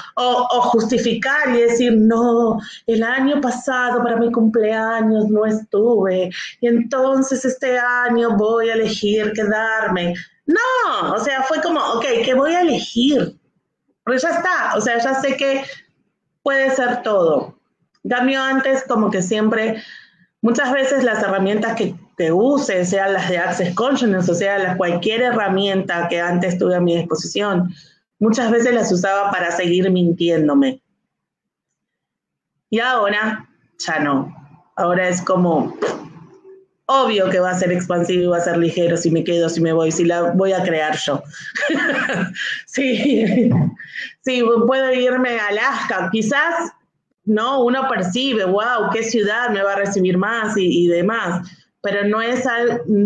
justificar 0.71 1.49
y 1.49 1.62
decir, 1.62 1.93
no, 1.93 2.60
el 2.88 3.03
año 3.03 3.41
pasado 3.41 4.01
para 4.01 4.15
mi 4.15 4.32
cumpleaños 4.32 5.27
no 5.27 5.45
estuve 5.45 6.29
y 6.62 6.67
entonces 6.67 7.43
este 7.43 7.77
año 7.77 8.38
voy 8.38 8.69
a 8.69 8.75
elegir 8.75 9.34
quedarme. 9.34 10.13
No, 10.45 11.13
o 11.13 11.19
sea, 11.19 11.43
fue 11.43 11.62
como, 11.62 11.82
ok, 11.82 12.05
¿qué 12.23 12.34
voy 12.34 12.53
a 12.53 12.62
elegir? 12.62 13.38
Pero 14.05 14.17
ya 14.17 14.29
está, 14.29 14.75
o 14.77 14.82
sea, 14.82 14.97
ya 14.97 15.13
sé 15.15 15.36
que 15.36 15.63
puede 16.41 16.71
ser 16.71 17.03
todo. 17.03 17.60
Cambio 18.08 18.41
antes 18.41 18.86
como 18.88 19.12
que 19.12 19.21
siempre, 19.21 19.84
muchas 20.41 20.71
veces 20.71 21.03
las 21.03 21.21
herramientas 21.21 21.75
que 21.75 21.95
use, 22.27 22.86
sean 22.86 23.13
las 23.13 23.29
de 23.29 23.38
Access 23.38 23.73
Consciousness, 23.75 24.27
o 24.27 24.36
sea, 24.36 24.75
cualquier 24.75 25.21
herramienta 25.21 26.08
que 26.10 26.19
antes 26.19 26.58
tuve 26.58 26.75
a 26.75 26.82
mi 26.82 26.97
disposición, 26.97 27.73
muchas 28.19 28.51
veces 28.51 28.73
las 28.73 28.91
usaba 28.91 29.32
para 29.32 29.51
seguir 29.51 29.89
mintiéndome. 29.89 30.82
Y 32.69 32.79
ahora 32.79 33.47
ya 33.79 33.99
no. 33.99 34.36
Ahora 34.75 35.08
es 35.08 35.21
como 35.21 35.73
obvio 36.88 37.29
que 37.29 37.39
va 37.39 37.51
a 37.51 37.60
ser 37.60 37.71
expansivo 37.71 38.23
y 38.23 38.27
va 38.27 38.38
a 38.38 38.41
ser 38.41 38.58
ligero 38.58 38.97
si 38.97 39.12
me 39.12 39.23
quedo, 39.23 39.47
si 39.47 39.62
me 39.62 39.71
voy, 39.71 39.91
si 39.91 40.03
la 40.03 40.32
voy 40.34 40.51
a 40.51 40.63
crear 40.63 40.97
yo. 40.97 41.23
sí, 42.65 43.49
sí, 44.21 44.43
puedo 44.67 44.91
irme 44.91 45.39
a 45.39 45.47
Alaska, 45.47 46.10
quizás, 46.12 46.71
no, 47.23 47.63
uno 47.63 47.88
percibe, 47.88 48.43
wow, 48.43 48.89
qué 48.91 49.03
ciudad 49.03 49.51
me 49.51 49.62
va 49.62 49.73
a 49.73 49.77
recibir 49.77 50.17
más 50.17 50.58
y, 50.58 50.86
y 50.86 50.88
demás 50.88 51.47
pero 51.81 52.07
no 52.07 52.21
es 52.21 52.43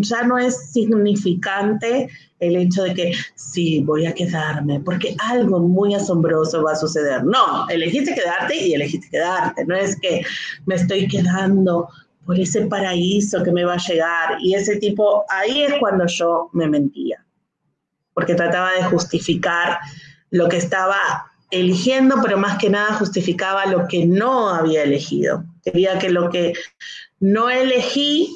ya 0.01 0.23
no 0.23 0.37
es 0.37 0.71
significante 0.71 2.09
el 2.39 2.55
hecho 2.55 2.83
de 2.83 2.93
que 2.93 3.13
sí, 3.35 3.81
voy 3.81 4.05
a 4.05 4.13
quedarme, 4.13 4.79
porque 4.79 5.15
algo 5.19 5.59
muy 5.59 5.93
asombroso 5.93 6.63
va 6.63 6.73
a 6.73 6.75
suceder. 6.75 7.23
No, 7.23 7.67
elegiste 7.69 8.15
quedarte 8.15 8.55
y 8.55 8.73
elegiste 8.73 9.09
quedarte, 9.09 9.65
no 9.65 9.75
es 9.75 9.99
que 9.99 10.23
me 10.65 10.75
estoy 10.75 11.07
quedando 11.07 11.87
por 12.25 12.39
ese 12.39 12.65
paraíso 12.67 13.43
que 13.43 13.51
me 13.51 13.65
va 13.65 13.73
a 13.73 13.87
llegar 13.87 14.37
y 14.41 14.55
ese 14.55 14.77
tipo, 14.77 15.25
ahí 15.29 15.63
es 15.63 15.73
cuando 15.79 16.05
yo 16.07 16.49
me 16.53 16.67
mentía, 16.67 17.23
porque 18.13 18.35
trataba 18.35 18.71
de 18.73 18.83
justificar 18.83 19.77
lo 20.31 20.49
que 20.49 20.57
estaba 20.57 20.97
eligiendo, 21.51 22.15
pero 22.23 22.37
más 22.37 22.57
que 22.57 22.69
nada 22.69 22.95
justificaba 22.95 23.67
lo 23.67 23.87
que 23.87 24.05
no 24.05 24.49
había 24.49 24.83
elegido. 24.83 25.43
Quería 25.63 25.99
que 25.99 26.09
lo 26.09 26.29
que 26.31 26.53
no 27.19 27.49
elegí 27.49 28.35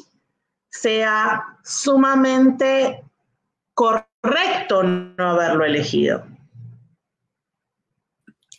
sea 0.81 1.57
sumamente 1.63 3.03
correcto 3.73 4.83
no 4.83 5.31
haberlo 5.31 5.65
elegido. 5.65 6.25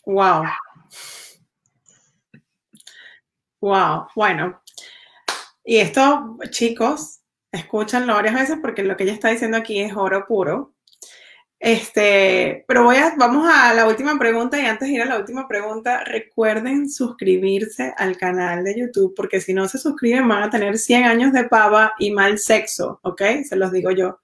Wow. 0.07 0.45
Wow, 3.61 4.07
bueno. 4.15 4.63
Y 5.65 5.79
esto, 5.79 6.39
chicos, 6.51 7.21
escúchanlo 7.53 8.15
varias 8.15 8.35
veces 8.35 8.59
porque 8.63 8.83
lo 8.83 8.97
que 8.97 9.05
ella 9.05 9.13
está 9.13 9.29
diciendo 9.29 9.57
aquí 9.59 9.81
es 9.81 9.95
oro 9.97 10.25
puro. 10.27 10.75
Este, 11.61 12.65
pero 12.69 12.85
voy 12.85 12.97
a, 12.97 13.15
vamos 13.17 13.49
a 13.53 13.75
la 13.75 13.89
última 13.89 14.17
pregunta 14.17 14.61
y 14.61 14.67
antes 14.67 14.89
de 14.89 14.95
ir 14.95 15.03
a 15.03 15.07
la 15.07 15.19
última 15.19 15.49
pregunta, 15.49 16.05
recuerden 16.05 16.89
suscribirse 16.89 17.93
al 17.97 18.17
canal 18.17 18.63
de 18.63 18.79
YouTube 18.79 19.13
porque 19.17 19.41
si 19.41 19.53
no 19.55 19.67
se 19.69 19.79
suscriben 19.79 20.29
van 20.29 20.45
a 20.45 20.51
tener 20.51 20.79
100 20.79 21.05
años 21.05 21.33
de 21.33 21.45
pava 21.45 21.95
y 21.99 22.13
mal 22.13 22.39
sexo, 22.39 23.01
¿ok? 23.03 23.23
Se 23.49 23.57
los 23.57 23.73
digo 23.73 23.91
yo. 23.91 24.21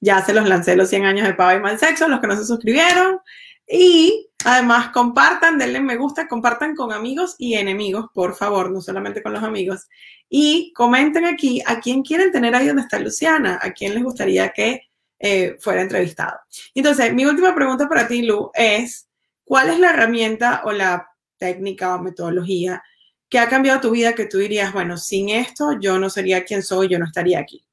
Ya 0.00 0.22
se 0.24 0.34
los 0.34 0.46
lancé 0.46 0.76
los 0.76 0.90
100 0.90 1.06
años 1.06 1.26
de 1.26 1.34
pava 1.34 1.54
y 1.54 1.60
mal 1.60 1.78
sexo, 1.78 2.08
los 2.08 2.20
que 2.20 2.26
no 2.26 2.36
se 2.36 2.44
suscribieron. 2.44 3.20
Y 3.66 4.30
además 4.44 4.90
compartan, 4.90 5.58
denle 5.58 5.80
me 5.80 5.96
gusta, 5.96 6.28
compartan 6.28 6.76
con 6.76 6.92
amigos 6.92 7.34
y 7.38 7.54
enemigos, 7.54 8.06
por 8.12 8.34
favor, 8.34 8.70
no 8.70 8.82
solamente 8.82 9.22
con 9.22 9.32
los 9.32 9.42
amigos. 9.42 9.88
Y 10.28 10.72
comenten 10.74 11.24
aquí 11.24 11.62
a 11.66 11.80
quién 11.80 12.02
quieren 12.02 12.30
tener 12.30 12.54
ahí 12.54 12.66
donde 12.66 12.82
está 12.82 12.98
Luciana, 12.98 13.58
a 13.62 13.72
quién 13.72 13.94
les 13.94 14.02
gustaría 14.02 14.50
que 14.50 14.82
eh, 15.18 15.56
fuera 15.60 15.82
entrevistado. 15.82 16.38
Entonces, 16.74 17.12
mi 17.14 17.24
última 17.24 17.54
pregunta 17.54 17.88
para 17.88 18.06
ti, 18.06 18.22
Lu, 18.22 18.50
es, 18.54 19.08
¿cuál 19.44 19.70
es 19.70 19.78
la 19.78 19.90
herramienta 19.90 20.62
o 20.64 20.72
la 20.72 21.08
técnica 21.38 21.94
o 21.94 22.02
metodología 22.02 22.82
que 23.28 23.38
ha 23.38 23.48
cambiado 23.48 23.80
tu 23.80 23.90
vida 23.90 24.14
que 24.14 24.26
tú 24.26 24.38
dirías, 24.38 24.72
bueno, 24.72 24.96
sin 24.96 25.28
esto 25.30 25.78
yo 25.80 25.98
no 25.98 26.10
sería 26.10 26.44
quien 26.44 26.62
soy, 26.62 26.88
yo 26.88 26.98
no 26.98 27.06
estaría 27.06 27.38
aquí? 27.38 27.63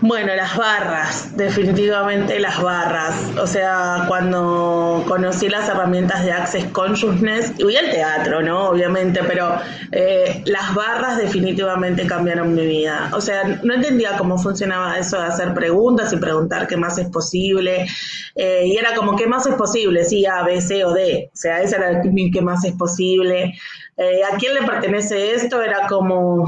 Bueno, 0.00 0.34
las 0.34 0.56
barras, 0.56 1.36
definitivamente 1.36 2.38
las 2.40 2.60
barras. 2.62 3.14
O 3.40 3.46
sea, 3.46 4.04
cuando 4.08 5.04
conocí 5.06 5.48
las 5.48 5.68
herramientas 5.68 6.24
de 6.24 6.32
Access 6.32 6.64
Consciousness, 6.72 7.52
y 7.58 7.74
el 7.74 7.90
teatro, 7.90 8.42
¿no? 8.42 8.70
Obviamente, 8.70 9.20
pero 9.24 9.56
eh, 9.92 10.42
las 10.46 10.74
barras 10.74 11.16
definitivamente 11.18 12.06
cambiaron 12.06 12.54
mi 12.54 12.66
vida. 12.66 13.10
O 13.12 13.20
sea, 13.20 13.44
no 13.62 13.74
entendía 13.74 14.16
cómo 14.16 14.38
funcionaba 14.38 14.98
eso 14.98 15.20
de 15.20 15.26
hacer 15.26 15.54
preguntas 15.54 16.12
y 16.12 16.16
preguntar 16.16 16.66
qué 16.66 16.76
más 16.76 16.98
es 16.98 17.08
posible. 17.10 17.86
Eh, 18.34 18.62
y 18.66 18.76
era 18.76 18.94
como, 18.94 19.16
¿qué 19.16 19.26
más 19.26 19.46
es 19.46 19.54
posible? 19.54 20.04
Sí, 20.04 20.26
A, 20.26 20.42
B, 20.42 20.60
C 20.60 20.84
o 20.84 20.92
D. 20.92 21.30
O 21.32 21.36
sea, 21.36 21.62
ese 21.62 21.76
era 21.76 21.90
el 21.90 22.30
qué 22.32 22.42
más 22.42 22.64
es 22.64 22.72
posible. 22.72 23.54
Eh, 24.00 24.22
¿A 24.22 24.36
quién 24.36 24.54
le 24.54 24.62
pertenece 24.62 25.34
esto? 25.34 25.60
Era 25.60 25.88
como, 25.88 26.44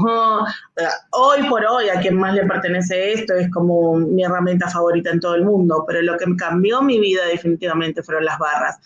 hoy 1.11 1.43
por 1.49 1.65
hoy, 1.65 1.89
a 1.89 1.99
quién 1.99 2.15
más 2.15 2.33
le 2.33 2.45
pertenece 2.45 3.11
esto 3.11 3.35
es 3.35 3.51
como 3.51 3.97
mi 3.97 4.23
herramienta 4.23 4.69
favorita 4.69 5.09
en 5.09 5.19
todo 5.19 5.35
el 5.35 5.43
mundo, 5.43 5.83
pero 5.85 6.01
lo 6.01 6.17
que 6.17 6.33
cambió 6.37 6.81
mi 6.81 6.97
vida 6.97 7.25
definitivamente 7.25 8.03
fueron 8.03 8.23
las 8.23 8.39
barras. 8.39 8.79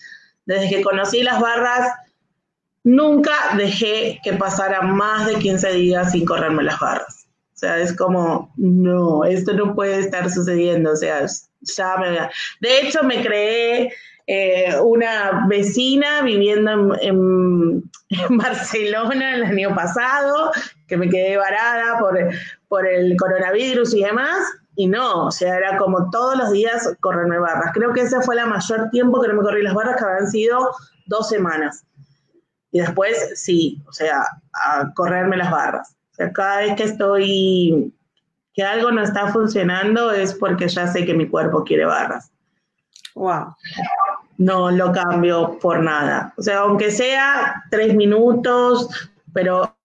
Desde 0.48 0.68
que 0.68 0.82
conocí 0.82 1.22
las 1.22 1.40
barras, 1.40 1.92
nunca 2.84 3.34
dejé 3.56 4.20
que 4.24 4.34
pasara 4.34 4.82
más 4.82 5.28
de 5.28 5.36
15 5.36 5.72
días 5.74 6.12
sin 6.12 6.26
correrme 6.26 6.64
las 6.64 6.80
barras. 6.80 7.28
O 7.54 7.58
sea, 7.58 7.78
es 7.78 7.96
como, 7.96 8.52
no, 8.58 9.26
esto 9.26 9.54
no 9.54 9.76
puede 9.76 10.00
estar 10.00 10.28
sucediendo. 10.30 10.92
O 10.92 10.96
sea, 10.96 11.24
ya 11.62 11.98
me... 11.98 12.10
De 12.62 12.82
hecho, 12.82 13.04
me 13.04 13.24
creé 13.24 13.94
eh, 14.28 14.76
una 14.82 15.46
vecina 15.48 16.24
viviendo 16.24 16.96
en, 17.00 17.84
Barcelona 18.30 19.36
el 19.36 19.44
año 19.44 19.76
pasado, 19.76 20.52
que 20.88 20.98
me 20.98 21.10
quedé 21.10 21.38
varada 21.38 22.00
por, 22.00 22.18
por 22.68 22.88
el 22.88 23.16
coronavirus 23.18 23.94
y 23.94 24.04
demás, 24.04 24.38
y 24.76 24.88
no, 24.88 25.28
o 25.28 25.32
sea, 25.32 25.56
era 25.56 25.78
como 25.78 26.10
todos 26.10 26.38
los 26.38 26.52
días 26.52 26.96
correrme 27.00 27.40
barras. 27.40 27.72
Creo 27.74 27.94
que 27.94 28.02
ese 28.02 28.20
fue 28.22 28.38
el 28.38 28.48
mayor 28.48 28.90
tiempo 28.90 29.22
que 29.22 29.28
no 29.28 29.36
me 29.36 29.44
corrí 29.44 29.64
las 29.64 29.74
barras, 29.74 29.98
que 29.98 30.06
habían 30.06 30.30
sido 30.30 30.72
dos 31.06 31.30
semanas. 31.30 31.86
Y 32.72 32.80
después, 32.80 33.40
sí, 33.40 33.82
o 33.88 33.94
sea, 33.94 34.26
a 34.54 34.92
correrme 34.94 35.38
las 35.38 35.50
barras. 35.50 35.96
O 36.12 36.16
sea, 36.16 36.34
cada 36.34 36.58
vez 36.58 36.76
que 36.76 36.84
estoy, 36.84 37.94
que 38.54 38.64
algo 38.64 38.92
no 38.92 39.02
está 39.02 39.32
funcionando 39.32 40.12
es 40.12 40.34
porque 40.34 40.68
ya 40.68 40.88
sé 40.88 41.06
que 41.06 41.14
mi 41.14 41.28
cuerpo 41.28 41.64
quiere 41.64 41.86
barras. 41.86 42.32
Wow 43.14 43.56
no 44.38 44.72
lo 44.72 44.92
cambio 44.92 45.58
por 45.60 45.82
nada. 45.82 46.34
O 46.38 46.42
sea, 46.42 46.60
aunque 46.60 46.92
sea 46.92 47.64
tres 47.72 47.96
minutos, 47.96 48.90
pero 49.34 49.76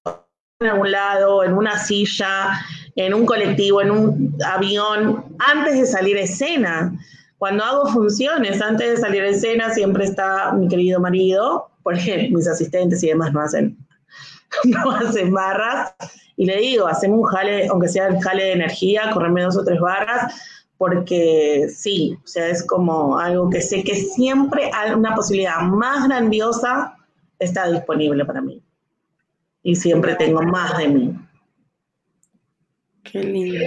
en 0.60 0.68
algún 0.68 0.90
lado, 0.90 1.44
en 1.44 1.54
una 1.54 1.78
silla, 1.78 2.60
en 2.96 3.14
un 3.14 3.24
colectivo, 3.24 3.80
en 3.80 3.90
un 3.90 4.38
avión, 4.44 5.24
antes 5.38 5.78
de 5.80 5.86
salir 5.86 6.16
a 6.16 6.22
escena. 6.22 6.92
Cuando 7.38 7.64
hago 7.64 7.86
funciones, 7.86 8.60
antes 8.60 8.90
de 8.90 8.96
salir 8.98 9.22
a 9.22 9.28
escena, 9.28 9.72
siempre 9.72 10.04
está 10.04 10.52
mi 10.52 10.68
querido 10.68 11.00
marido, 11.00 11.70
porque 11.82 12.28
mis 12.30 12.46
asistentes 12.46 13.02
y 13.02 13.08
demás 13.08 13.32
no 13.32 13.40
hacen, 13.40 13.76
no 14.64 14.90
hacen 14.90 15.32
barras. 15.32 15.94
Y 16.36 16.46
le 16.46 16.58
digo, 16.58 16.86
hacemos 16.86 17.20
un 17.20 17.24
jale, 17.26 17.68
aunque 17.68 17.88
sea 17.88 18.08
el 18.08 18.20
jale 18.20 18.44
de 18.44 18.52
energía, 18.52 19.10
correrme 19.12 19.42
dos 19.42 19.56
o 19.56 19.64
tres 19.64 19.80
barras, 19.80 20.34
porque 20.80 21.68
sí, 21.68 22.16
o 22.24 22.26
sea, 22.26 22.48
es 22.48 22.66
como 22.66 23.18
algo 23.18 23.50
que 23.50 23.60
sé 23.60 23.84
que 23.84 23.94
siempre 23.94 24.70
hay 24.72 24.92
una 24.92 25.14
posibilidad 25.14 25.60
más 25.60 26.08
grandiosa 26.08 26.96
está 27.38 27.70
disponible 27.70 28.24
para 28.24 28.40
mí. 28.40 28.62
Y 29.62 29.76
siempre 29.76 30.14
tengo 30.14 30.40
más 30.40 30.78
de 30.78 30.88
mí. 30.88 31.14
Qué 33.02 33.22
lindo. 33.22 33.60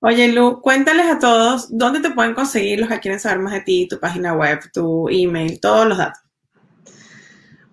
Oye, 0.00 0.32
Lu, 0.32 0.60
cuéntales 0.60 1.06
a 1.06 1.20
todos 1.20 1.68
dónde 1.70 2.00
te 2.00 2.10
pueden 2.10 2.34
conseguir 2.34 2.80
los 2.80 2.88
que 2.88 2.98
quieren 2.98 3.20
saber 3.20 3.38
más 3.38 3.52
de 3.52 3.60
ti, 3.60 3.86
tu 3.86 4.00
página 4.00 4.34
web, 4.34 4.58
tu 4.72 5.08
email, 5.08 5.60
todos 5.60 5.86
los 5.86 5.98
datos. 5.98 6.20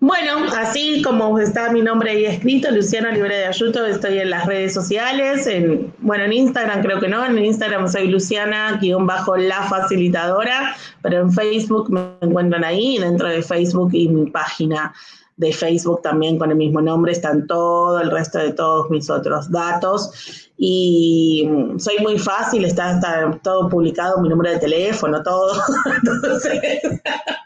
Bueno, 0.02 0.46
así 0.58 1.00
como 1.00 1.38
está 1.38 1.70
mi 1.70 1.80
nombre 1.80 2.10
ahí 2.10 2.24
escrito, 2.24 2.68
Luciana 2.72 3.12
Libre 3.12 3.36
de 3.36 3.44
Ayuto, 3.44 3.86
estoy 3.86 4.18
en 4.18 4.30
las 4.30 4.46
redes 4.46 4.74
sociales, 4.74 5.46
en, 5.46 5.94
bueno, 6.00 6.24
en 6.24 6.32
Instagram 6.32 6.82
creo 6.82 6.98
que 6.98 7.06
no, 7.06 7.24
en 7.24 7.38
Instagram 7.38 7.86
soy 7.86 8.08
Luciana-la 8.08 9.62
facilitadora, 9.68 10.74
pero 11.02 11.20
en 11.20 11.30
Facebook 11.30 11.88
me 11.88 12.00
encuentran 12.20 12.64
ahí, 12.64 12.98
dentro 12.98 13.28
de 13.28 13.42
Facebook 13.42 13.90
y 13.92 14.08
mi 14.08 14.28
página 14.28 14.92
de 15.36 15.52
Facebook 15.52 16.02
también 16.02 16.36
con 16.36 16.50
el 16.50 16.56
mismo 16.56 16.80
nombre 16.80 17.12
están 17.12 17.46
todo 17.46 18.00
el 18.00 18.10
resto 18.10 18.38
de 18.40 18.52
todos 18.52 18.90
mis 18.90 19.08
otros 19.08 19.52
datos 19.52 20.50
y 20.58 21.48
soy 21.78 21.98
muy 22.00 22.18
fácil, 22.18 22.64
está, 22.64 22.94
está 22.94 23.38
todo 23.42 23.68
publicado, 23.68 24.20
mi 24.20 24.28
número 24.28 24.50
de 24.50 24.58
teléfono, 24.58 25.22
todo. 25.22 25.52
Entonces, 25.96 27.00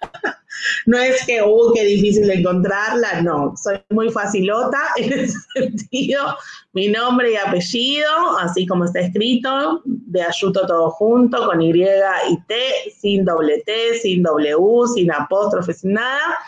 no 0.86 0.98
es 0.98 1.26
que, 1.26 1.42
uy, 1.42 1.72
qué 1.74 1.84
difícil 1.84 2.30
encontrarla, 2.30 3.20
no, 3.22 3.54
soy 3.56 3.80
muy 3.90 4.08
facilota 4.10 4.78
en 4.96 5.12
ese 5.12 5.38
sentido, 5.54 6.36
mi 6.72 6.88
nombre 6.88 7.32
y 7.32 7.36
apellido, 7.36 8.38
así 8.38 8.66
como 8.66 8.84
está 8.84 9.00
escrito, 9.00 9.82
de 9.84 10.22
Ayuto 10.22 10.66
todo 10.66 10.90
junto, 10.92 11.44
con 11.46 11.60
Y 11.60 11.70
y 11.70 12.40
T, 12.46 12.56
sin 12.96 13.24
doble 13.24 13.62
T, 13.66 13.98
sin 14.00 14.22
W, 14.22 14.86
sin 14.94 15.12
apóstrofe, 15.12 15.74
sin 15.74 15.94
nada, 15.94 16.38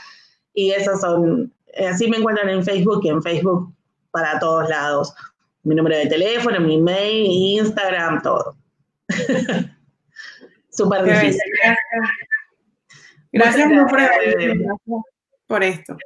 y 0.54 0.70
esas 0.70 1.00
son, 1.00 1.52
así 1.90 2.08
me 2.08 2.18
encuentran 2.18 2.48
en 2.48 2.64
Facebook 2.64 3.00
y 3.04 3.08
en 3.08 3.22
Facebook 3.22 3.72
para 4.12 4.38
todos 4.38 4.68
lados. 4.68 5.12
Mi 5.64 5.74
número 5.74 5.96
de 5.96 6.06
teléfono, 6.06 6.60
mi 6.60 6.80
mail, 6.80 7.26
Instagram, 7.60 8.22
todo. 8.22 8.56
Súper 10.70 11.04
difícil. 11.04 11.40
Gracias, 11.62 12.27
por, 15.46 15.62
esto. 15.62 15.96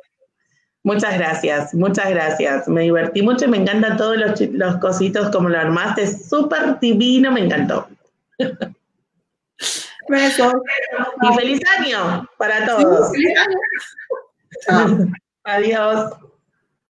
Muchas 0.84 1.18
gracias, 1.18 1.74
muchas 1.74 2.10
gracias. 2.10 2.68
Me 2.68 2.82
divertí 2.82 3.22
mucho 3.22 3.44
y 3.44 3.48
me 3.48 3.58
encantan 3.58 3.96
todos 3.96 4.16
los, 4.16 4.40
los 4.40 4.76
cositos 4.78 5.30
como 5.30 5.48
lo 5.48 5.58
armaste. 5.58 6.06
Súper 6.06 6.78
divino, 6.80 7.30
me 7.30 7.44
encantó. 7.44 7.88
Besos. 10.08 10.52
Y 11.22 11.34
feliz 11.36 11.60
año 11.78 12.28
para 12.36 12.66
todos. 12.66 13.12
feliz 13.12 13.38
año. 14.68 15.12
Adiós. 15.44 16.12